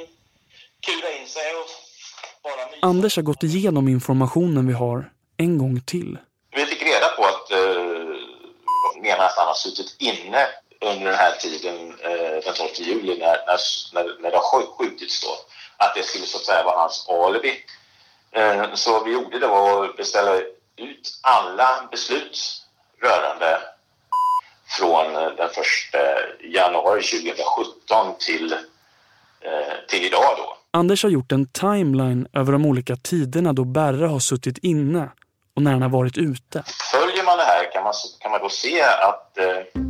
kura 0.87 1.21
in 1.21 1.29
sig 1.29 1.43
och 1.61 1.69
bara 2.43 2.67
mysa. 2.71 2.87
Anders 2.87 3.17
har 3.17 3.23
gått 3.23 3.43
igenom 3.43 3.89
informationen 3.89 4.67
vi 4.67 4.73
har 4.73 5.13
en 5.37 5.59
gång 5.59 5.81
till. 5.81 6.19
Vi 6.57 6.67
fick 6.67 6.83
reda 6.83 7.09
på 7.09 7.25
att 7.25 7.51
eh, 7.51 9.03
menar 9.03 9.25
att 9.25 9.37
han 9.37 9.47
har 9.47 9.55
suttit 9.55 9.97
inne 9.99 10.47
under 10.83 11.05
den 11.11 11.15
här 11.15 11.33
tiden, 11.33 11.95
eh, 12.03 12.45
den 12.45 12.55
12 12.55 12.69
juli, 12.79 13.19
när, 13.19 13.27
när, 13.47 13.59
när, 13.95 14.23
när 14.23 14.31
det 14.31 14.37
har 14.37 14.43
skj- 14.61 14.77
skjutits 14.79 15.21
då. 15.23 15.29
Att 15.77 15.95
det 15.95 16.03
skulle 16.03 16.27
så 16.27 16.37
att 16.39 16.45
säga 16.45 16.63
vara 16.65 16.79
hans 16.79 17.09
alibi. 17.09 17.65
Eh, 18.33 18.75
så 18.75 19.05
vi 19.05 19.13
gjorde 19.13 19.39
då 19.39 19.83
att 19.83 19.97
beställa 19.97 20.37
ut 20.77 21.19
alla 21.23 21.89
beslut 21.91 22.39
rörande 23.03 23.61
från 24.79 25.17
eh, 25.17 25.31
den 25.37 25.49
1 25.49 25.55
januari 26.55 27.03
2017 27.03 28.15
till, 28.19 28.53
eh, 28.53 29.75
till 29.89 30.05
idag 30.05 30.35
då. 30.39 30.57
Anders 30.71 31.03
har 31.03 31.11
gjort 31.11 31.33
en 31.33 31.47
timeline 31.49 32.27
över 32.33 32.53
de 32.53 32.67
olika 32.67 32.97
tiderna 32.97 33.53
då 33.53 33.65
Berra 33.65 34.09
har 34.09 34.19
suttit 34.19 34.59
inne 34.59 35.09
och 35.57 35.63
när 35.63 35.73
han 35.73 35.83
har 35.83 35.89
varit 35.89 36.19
ute. 36.19 36.63
Följer 36.93 37.25
man 37.25 37.39
det 37.39 37.45
här 37.45 37.73
kan 37.73 37.85
man, 37.85 37.93
kan 38.21 38.31
man 38.31 38.41
då 38.41 38.49
se 38.49 38.83
att 38.83 39.39
eh, 39.39 39.82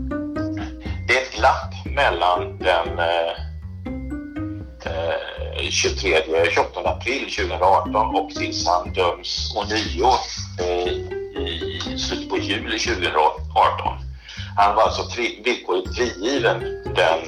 det 1.07 1.17
är 1.17 1.23
ett 1.23 1.37
glapp 1.37 1.95
mellan 1.95 2.59
den 2.59 2.99
eh, 2.99 3.33
eh, 4.85 5.71
23, 5.71 6.17
28 6.51 6.81
april 6.85 7.21
2018 7.21 8.15
och 8.15 8.31
tills 8.31 8.67
han 8.67 8.93
döms 8.93 9.55
ånyo 9.57 10.11
eh, 10.61 10.93
i 11.43 11.99
slutet 11.99 12.31
på 12.31 12.38
juli 12.38 12.79
2018. 12.79 13.43
Han 14.57 14.77
var 14.77 14.83
alltså 14.83 15.03
fri, 15.03 15.43
villkorligt 15.45 15.97
frigiven 15.97 16.61
den 16.95 17.19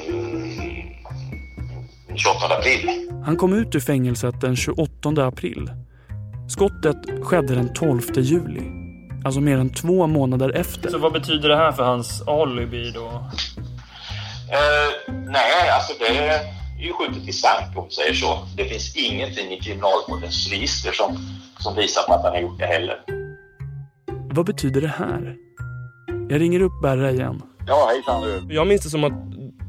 28 2.17 2.55
april. 2.59 3.11
Han 3.25 3.37
kom 3.37 3.53
ut 3.53 3.75
ur 3.75 3.81
fängelset 3.81 4.41
den 4.41 4.57
28 4.57 5.27
april. 5.27 5.71
Skottet 6.49 6.97
skedde 7.23 7.55
den 7.55 7.75
12 7.75 8.01
juli. 8.17 8.63
Alltså 9.25 9.41
mer 9.41 9.59
än 9.59 9.71
två 9.71 10.07
månader 10.07 10.51
efter. 10.51 10.91
Så 10.91 10.99
vad 10.99 11.13
betyder 11.13 11.49
det 11.49 11.57
här 11.57 11.73
för 11.73 11.85
hans 11.85 12.23
alibi 12.29 12.91
då? 12.91 13.25
Eh, 14.55 15.15
nej, 15.27 15.71
alltså 15.71 15.93
det 15.99 16.07
är 16.07 16.41
ju 16.79 16.93
skjutet 16.93 17.29
i 17.29 17.33
sank 17.33 17.77
om 17.77 17.85
vi 17.85 17.95
säger 17.95 18.15
så. 18.15 18.39
Det 18.57 18.65
finns 18.65 18.97
ingenting 18.97 19.53
i 19.53 19.61
kriminalvårdens 19.61 20.51
register 20.51 20.93
som, 20.93 21.19
som 21.59 21.77
visar 21.77 22.03
på 22.03 22.13
att 22.13 22.23
han 22.23 22.33
har 22.33 22.41
gjort 22.41 22.59
det 22.59 22.67
heller. 22.67 23.03
Vad 24.31 24.47
betyder 24.47 24.81
det 24.81 24.89
här? 24.89 25.37
Jag 26.29 26.41
ringer 26.41 26.61
upp 26.61 26.83
Berra 26.83 27.11
igen. 27.11 27.43
Ja, 27.67 27.87
hejsan 27.89 28.23
du. 28.23 28.55
Jag 28.55 28.67
minns 28.67 28.83
det 28.83 28.91
som 28.91 29.05
att, 29.05 29.13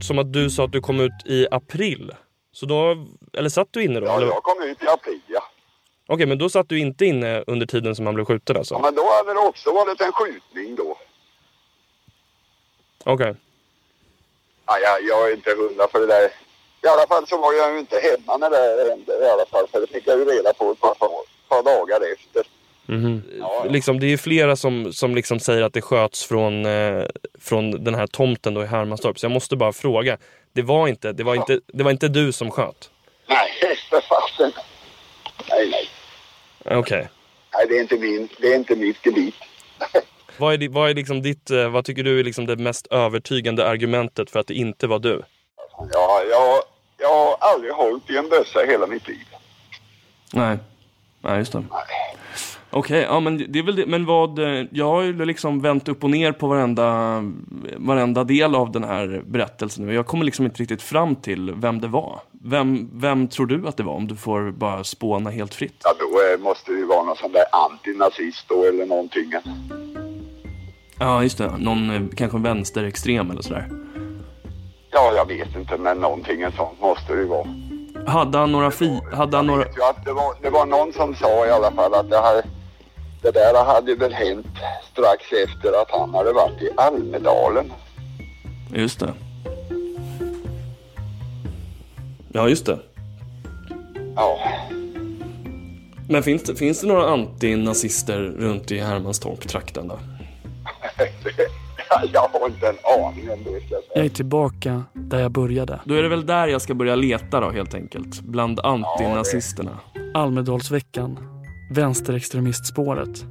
som 0.05 0.19
att 0.19 0.33
du 0.33 0.49
sa 0.49 0.65
att 0.65 0.71
du 0.71 0.81
kom 0.81 0.99
ut 0.99 1.25
i 1.25 1.47
april. 1.51 2.11
Så 2.51 2.65
då, 2.65 3.07
eller 3.37 3.49
satt 3.49 3.67
du 3.71 3.83
inne 3.83 3.99
då? 3.99 4.05
Ja, 4.05 4.17
eller? 4.17 4.27
jag 4.27 4.43
kom 4.43 4.63
ut 4.63 4.83
i 4.83 4.87
april, 4.87 5.19
ja. 5.27 5.41
Okej, 6.07 6.25
men 6.25 6.37
då 6.37 6.49
satt 6.49 6.69
du 6.69 6.79
inte 6.79 7.05
inne 7.05 7.43
under 7.47 7.65
tiden 7.65 7.95
som 7.95 8.05
han 8.05 8.15
blev 8.15 8.25
skjuten 8.25 8.57
alltså? 8.57 8.75
ja. 8.75 8.81
Men 8.81 8.95
då 8.95 9.03
hade 9.17 9.33
det 9.33 9.47
också 9.47 9.73
varit 9.73 10.01
en 10.01 10.11
skjutning 10.11 10.75
då. 10.75 10.97
Okej. 13.03 13.35
Ja, 14.67 14.77
jag, 14.83 15.03
jag 15.09 15.29
är 15.29 15.33
inte 15.33 15.55
hundra 15.55 15.87
för 15.87 15.99
det 15.99 16.05
där. 16.07 16.29
I 16.83 16.87
alla 16.87 17.07
fall 17.07 17.27
så 17.27 17.37
var 17.37 17.53
jag 17.53 17.73
ju 17.73 17.79
inte 17.79 17.99
hemma 17.99 18.37
när 18.37 18.49
det 18.49 18.89
hände 18.89 19.25
i 19.25 19.29
alla 19.29 19.45
fall. 19.45 19.67
För 19.71 19.81
det 19.81 19.87
fick 19.87 20.07
jag 20.07 20.19
ju 20.19 20.25
reda 20.25 20.53
på 20.53 20.71
ett 20.71 20.79
par, 20.79 20.95
par 21.49 21.63
dagar 21.63 22.01
efter. 22.13 22.43
Mhm. 22.85 23.23
Liksom, 23.69 23.99
det 23.99 24.05
är 24.05 24.09
ju 24.09 24.17
flera 24.17 24.55
som, 24.55 24.93
som 24.93 25.15
liksom 25.15 25.39
säger 25.39 25.61
att 25.61 25.73
det 25.73 25.81
sköts 25.81 26.25
från, 26.25 26.65
eh, 26.65 27.05
från 27.39 27.83
den 27.83 27.95
här 27.95 28.07
tomten 28.07 28.53
då 28.53 28.63
i 28.63 28.65
Hermanstorp. 28.65 29.19
Så 29.19 29.25
jag 29.25 29.31
måste 29.31 29.55
bara 29.55 29.73
fråga. 29.73 30.17
Det 30.53 30.61
var 30.61 30.87
inte, 30.87 31.11
det 31.11 31.23
var 31.23 31.35
inte, 31.35 31.59
det 31.67 31.83
var 31.83 31.91
inte 31.91 32.07
du 32.07 32.31
som 32.31 32.51
sköt? 32.51 32.89
Nej, 33.27 33.51
för 33.89 34.01
fasen. 34.01 34.51
Nej, 35.49 35.69
nej. 35.69 35.89
Okej. 36.77 37.09
Nej, 37.53 37.65
det 37.69 37.77
är 37.77 37.81
inte 37.81 37.97
min, 37.97 38.29
det 38.37 38.47
är 38.47 38.55
inte 38.55 38.75
mitt 38.75 39.05
gebit. 39.05 39.35
Vad 40.37 40.63
är, 40.63 40.69
vad 40.69 40.89
är 40.89 40.93
liksom 40.93 41.21
ditt, 41.21 41.51
eh, 41.51 41.69
vad 41.69 41.85
tycker 41.85 42.03
du 42.03 42.19
är 42.19 42.23
liksom 42.23 42.45
det 42.45 42.55
mest 42.55 42.87
övertygande 42.87 43.67
argumentet 43.67 44.29
för 44.29 44.39
att 44.39 44.47
det 44.47 44.53
inte 44.53 44.87
var 44.87 44.99
du? 44.99 45.21
Ja, 45.91 46.21
jag, 46.29 46.61
jag 46.97 47.09
har 47.09 47.37
aldrig 47.39 47.73
hållit 47.73 48.09
i 48.09 48.17
en 48.17 48.29
bössa 48.29 48.63
i 48.63 48.67
hela 48.67 48.87
mitt 48.87 49.07
liv. 49.07 49.25
Nej, 50.33 50.57
nej 51.21 51.37
just 51.37 51.51
det. 51.51 51.63
Okej, 52.69 53.01
ja 53.01 53.19
men 53.19 53.45
det 53.51 53.59
är 53.59 53.63
väl 53.63 53.75
det. 53.75 53.85
Men 53.85 54.05
vad, 54.05 54.39
eh, 54.39 54.65
jag 54.71 54.85
har 54.85 55.01
ju 55.01 55.25
liksom 55.25 55.61
vänt 55.61 55.87
upp 55.87 56.03
och 56.03 56.09
ner 56.09 56.31
på 56.31 56.47
varenda, 56.47 57.21
varenda 57.77 58.23
del 58.23 58.55
av 58.55 58.71
den 58.71 58.83
här 58.83 59.21
berättelsen 59.25 59.85
nu. 59.85 59.93
Jag 59.93 60.05
kommer 60.05 60.25
liksom 60.25 60.45
inte 60.45 60.61
riktigt 60.61 60.81
fram 60.81 61.15
till 61.15 61.53
vem 61.53 61.81
det 61.81 61.87
var. 61.87 62.19
Vem, 62.31 62.89
vem 62.93 63.27
tror 63.27 63.45
du 63.45 63.67
att 63.67 63.77
det 63.77 63.83
var 63.83 63.93
om 63.93 64.07
du 64.07 64.15
får 64.15 64.51
bara 64.51 64.83
spåna 64.83 65.29
helt 65.29 65.53
fritt? 65.53 65.81
Ja, 65.83 65.93
då 65.99 66.05
eh, 66.05 66.39
måste 66.39 66.71
det 66.71 66.77
ju 66.77 66.85
vara 66.85 67.03
någon 67.03 67.15
sån 67.15 67.31
där 67.31 67.45
antinazist 67.51 68.45
då 68.47 68.63
eller 68.63 68.85
någonting. 68.85 69.31
Ja, 70.99 71.23
just 71.23 71.37
det. 71.37 71.51
Någon 71.57 71.89
eh, 71.89 72.01
kanske 72.15 72.37
vänsterextrem 72.37 73.31
eller 73.31 73.41
sådär. 73.41 73.69
Ja, 74.91 75.13
jag 75.15 75.27
vet 75.27 75.55
inte, 75.55 75.77
men 75.77 75.97
någonting 75.97 76.41
en 76.41 76.51
sånt 76.51 76.81
måste 76.81 77.13
det 77.13 77.19
ju 77.19 77.27
vara. 77.27 77.47
Hade 78.07 78.37
han 78.37 78.51
några 78.51 78.71
fi... 78.71 79.01
Hade 79.13 79.37
han 79.37 79.47
några... 79.47 79.63
vet 79.63 79.77
ju 79.77 79.83
att 79.83 80.05
det, 80.05 80.13
var, 80.13 80.35
det 80.41 80.49
var 80.49 80.65
någon 80.65 80.93
som 80.93 81.15
sa 81.15 81.45
i 81.47 81.51
alla 81.51 81.71
fall 81.71 81.93
att 81.93 82.09
det, 82.09 82.17
här, 82.17 82.43
det 83.21 83.31
där 83.31 83.65
hade 83.65 83.95
väl 83.95 84.13
hänt 84.13 84.47
strax 84.91 85.23
efter 85.31 85.81
att 85.81 85.91
han 85.91 86.13
hade 86.13 86.33
varit 86.33 86.61
i 86.61 86.69
Almedalen. 86.77 87.73
Just 88.73 88.99
det. 88.99 89.13
Ja, 92.31 92.49
just 92.49 92.65
det. 92.65 92.79
Ja, 94.15 94.39
Men 96.09 96.23
finns 96.23 96.43
det, 96.43 96.55
finns 96.55 96.81
det 96.81 96.87
några 96.87 97.09
antinazister 97.09 98.19
runt 98.19 98.71
i 98.71 98.79
Hermanstorp-trakten 98.79 99.87
då? 99.87 99.99
jag 102.13 102.21
har 102.21 102.47
inte 102.47 102.67
en 102.67 102.77
aning 102.83 103.31
om 103.31 103.43
det 103.43 103.65
ska 103.65 103.75
jag 103.75 103.83
säga. 103.83 103.95
Jag 103.95 104.05
är 104.05 104.09
tillbaka 104.09 104.83
där 104.93 105.19
jag 105.19 105.31
började. 105.31 105.79
Då 105.85 105.93
är 105.95 106.03
det 106.03 106.09
väl 106.09 106.25
där 106.25 106.47
jag 106.47 106.61
ska 106.61 106.73
börja 106.73 106.95
leta 106.95 107.39
då 107.39 107.49
helt 107.49 107.73
enkelt. 107.73 108.21
Bland 108.21 108.59
antinazisterna. 108.59 109.79
Almedalsveckan. 110.13 111.19
Vänsterextremistspåret. 111.71 113.25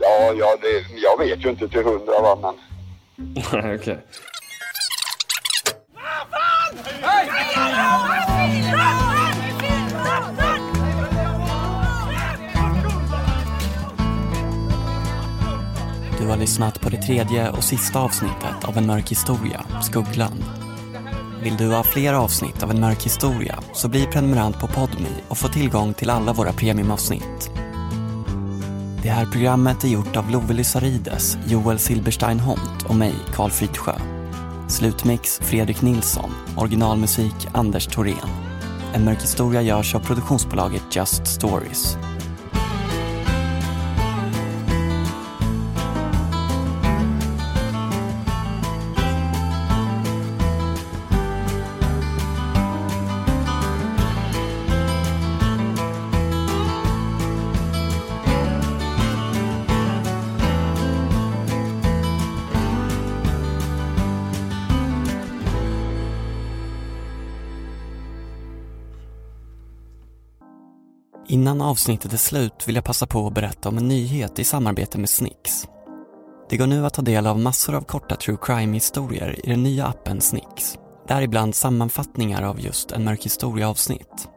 Ja, 0.00 0.32
ja 0.38 0.56
det, 0.62 1.00
jag 1.02 1.18
vet 1.26 1.44
ju 1.44 1.50
inte 1.50 1.68
till 1.68 1.84
hundra 1.84 2.20
va, 2.22 2.38
men 2.42 2.54
Nej, 3.62 3.74
okej. 3.74 3.98
Du 4.06 4.37
har 16.28 16.36
lyssnat 16.36 16.80
på 16.80 16.88
det 16.88 17.02
tredje 17.02 17.50
och 17.50 17.64
sista 17.64 18.00
avsnittet 18.00 18.64
av 18.64 18.78
En 18.78 18.86
mörk 18.86 19.10
historia, 19.10 19.64
Skuggland. 19.82 20.44
Vill 21.42 21.56
du 21.56 21.72
ha 21.72 21.82
fler 21.82 22.12
avsnitt 22.12 22.62
av 22.62 22.70
En 22.70 22.80
mörk 22.80 23.04
historia 23.04 23.58
så 23.72 23.88
bli 23.88 24.06
prenumerant 24.06 24.60
på 24.60 24.66
Podmi 24.66 25.08
och 25.28 25.38
få 25.38 25.48
tillgång 25.48 25.94
till 25.94 26.10
alla 26.10 26.32
våra 26.32 26.52
premiumavsnitt. 26.52 27.50
Det 29.02 29.08
här 29.08 29.26
programmet 29.26 29.84
är 29.84 29.88
gjort 29.88 30.16
av 30.16 30.30
Love 30.30 30.54
Lysarides, 30.54 31.38
Joel 31.46 31.78
Silberstein 31.78 32.40
Hont 32.40 32.82
och 32.88 32.94
mig, 32.94 33.14
Karl 33.34 33.50
Fridsjö. 33.50 33.94
Slutmix 34.68 35.38
Fredrik 35.42 35.82
Nilsson, 35.82 36.30
originalmusik 36.56 37.48
Anders 37.52 37.86
Thorén. 37.86 38.28
En 38.94 39.04
mörk 39.04 39.22
historia 39.22 39.62
görs 39.62 39.94
av 39.94 40.00
produktionsbolaget 40.00 40.96
Just 40.96 41.26
Stories. 41.26 41.96
Innan 71.30 71.60
avsnittet 71.60 72.12
är 72.12 72.16
slut 72.16 72.68
vill 72.68 72.74
jag 72.74 72.84
passa 72.84 73.06
på 73.06 73.26
att 73.26 73.34
berätta 73.34 73.68
om 73.68 73.78
en 73.78 73.88
nyhet 73.88 74.38
i 74.38 74.44
samarbete 74.44 74.98
med 74.98 75.10
Snix. 75.10 75.68
Det 76.50 76.56
går 76.56 76.66
nu 76.66 76.86
att 76.86 76.94
ta 76.94 77.02
del 77.02 77.26
av 77.26 77.38
massor 77.38 77.74
av 77.74 77.80
korta 77.80 78.16
true 78.16 78.36
crime-historier 78.42 79.46
i 79.46 79.50
den 79.50 79.62
nya 79.62 79.86
appen 79.86 80.20
Snix. 80.20 80.78
Däribland 81.08 81.54
sammanfattningar 81.54 82.42
av 82.42 82.60
just 82.60 82.92
en 82.92 83.04
mörk 83.04 83.24
historia-avsnitt. 83.24 84.28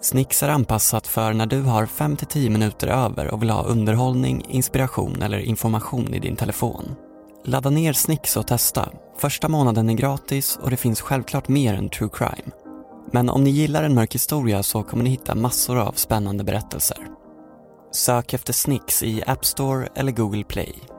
Snix 0.00 0.42
är 0.42 0.48
anpassat 0.48 1.06
för 1.06 1.32
när 1.32 1.46
du 1.46 1.62
har 1.62 1.86
5-10 1.86 2.50
minuter 2.50 2.88
över 2.88 3.26
och 3.26 3.42
vill 3.42 3.50
ha 3.50 3.62
underhållning, 3.62 4.44
inspiration 4.48 5.22
eller 5.22 5.38
information 5.38 6.14
i 6.14 6.18
din 6.18 6.36
telefon. 6.36 6.94
Ladda 7.44 7.70
ner 7.70 7.92
Snix 7.92 8.36
och 8.36 8.46
testa. 8.46 8.88
Första 9.18 9.48
månaden 9.48 9.90
är 9.90 9.94
gratis 9.94 10.58
och 10.62 10.70
det 10.70 10.76
finns 10.76 11.00
självklart 11.00 11.48
mer 11.48 11.74
än 11.74 11.88
true 11.88 12.10
crime. 12.12 12.63
Men 13.14 13.30
om 13.30 13.44
ni 13.44 13.50
gillar 13.50 13.82
en 13.82 13.94
mörk 13.94 14.14
historia 14.14 14.62
så 14.62 14.82
kommer 14.82 15.04
ni 15.04 15.10
hitta 15.10 15.34
massor 15.34 15.78
av 15.78 15.92
spännande 15.92 16.44
berättelser. 16.44 16.98
Sök 17.92 18.34
efter 18.34 18.52
Snix 18.52 19.02
i 19.02 19.22
App 19.26 19.44
Store 19.44 19.88
eller 19.94 20.12
Google 20.12 20.44
Play. 20.44 20.93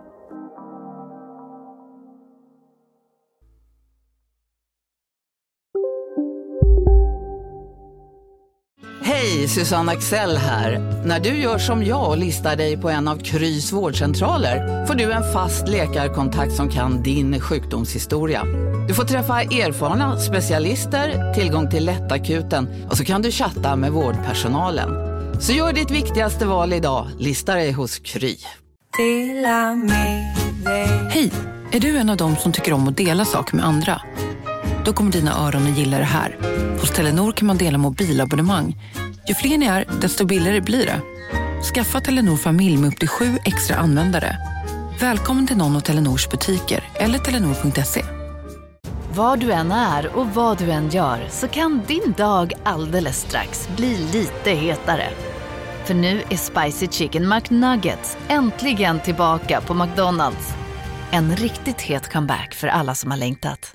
Hej, 9.08 9.48
Susanne 9.48 9.92
Axel 9.92 10.38
här. 10.38 10.80
När 11.06 11.20
du 11.20 11.30
gör 11.30 11.58
som 11.58 11.86
jag 11.86 12.10
och 12.10 12.18
listar 12.18 12.56
dig 12.56 12.78
på 12.78 12.90
en 12.90 13.08
av 13.08 13.18
Krys 13.18 13.72
vårdcentraler 13.72 14.86
får 14.86 14.94
du 14.94 15.12
en 15.12 15.34
fast 15.34 15.68
läkarkontakt 15.68 16.54
som 16.54 16.70
kan 16.70 17.04
din 17.04 17.40
sjukdomshistoria. 17.40 18.44
Du 18.88 18.94
får 18.94 19.04
träffa 19.04 19.42
erfarna 19.42 20.20
specialister, 20.20 21.34
tillgång 21.34 21.70
till 21.70 21.86
lättakuten 21.86 22.86
och 22.90 22.98
så 22.98 23.06
kan 23.06 23.22
du 23.22 23.32
chatta 23.32 23.76
med 23.76 23.92
vårdpersonalen. 23.92 24.90
Så 25.42 25.54
gör 25.54 25.74
ditt 25.74 25.92
viktigaste 25.92 26.46
val 26.46 26.74
idag, 26.74 27.08
listar 27.20 27.56
dig 27.56 27.72
hos 27.72 28.00
Kry. 28.00 28.38
Hej! 31.10 31.32
Är 31.72 31.80
du 31.80 31.98
en 31.98 32.10
av 32.10 32.18
dem 32.18 32.36
som 32.36 32.52
tycker 32.52 32.74
om 32.74 32.88
att 32.88 32.98
dela 32.98 33.26
saker 33.26 33.56
med 33.56 33.66
andra? 33.66 34.02
Då 34.86 34.94
kommer 34.94 35.12
dina 35.12 35.48
öron 35.48 35.72
att 35.72 35.78
gilla 35.78 35.98
det 35.98 36.04
här. 36.04 36.38
Hos 36.80 36.92
Telenor 36.92 37.32
kan 37.32 37.48
man 37.48 37.58
dela 37.58 37.78
mobilabonnemang. 37.78 38.78
Ju 39.28 39.34
fler 39.36 39.58
ni 39.58 39.66
är, 39.66 39.86
desto 40.02 40.26
billigare 40.26 40.62
blir 40.62 40.86
det. 40.86 41.02
Skaffa 41.74 42.02
Telenor 42.02 42.38
familj 42.38 42.78
med 42.78 42.88
upp 42.88 43.00
till 43.00 43.08
sju 43.08 43.38
extra 43.46 43.76
användare. 43.76 44.38
Välkommen 45.00 45.48
till 45.48 45.58
någon 45.58 45.76
av 45.76 45.80
Telenors 45.80 46.30
butiker 46.30 46.84
eller 46.94 47.20
telenor.se. 47.20 48.06
Var 49.16 49.38
du 49.38 49.52
än 49.52 49.72
är 49.72 50.16
och 50.16 50.28
vad 50.28 50.58
du 50.58 50.72
än 50.72 50.90
gör 50.90 51.28
så 51.30 51.48
kan 51.48 51.82
din 51.88 52.14
dag 52.18 52.54
alldeles 52.64 53.18
strax 53.18 53.70
bli 53.78 53.98
lite 53.98 54.52
hetare. 54.52 55.10
För 55.86 55.94
nu 55.94 56.22
är 56.30 56.38
Spicy 56.38 56.88
Chicken 56.88 57.30
McNuggets 57.30 58.18
äntligen 58.28 59.00
tillbaka 59.00 59.62
på 59.62 59.74
McDonalds. 59.74 60.54
En 61.12 61.36
riktigt 61.36 61.82
het 61.82 62.14
comeback 62.14 62.54
för 62.54 62.68
alla 62.68 62.96
som 62.96 63.12
har 63.12 63.18
längtat. 63.18 63.72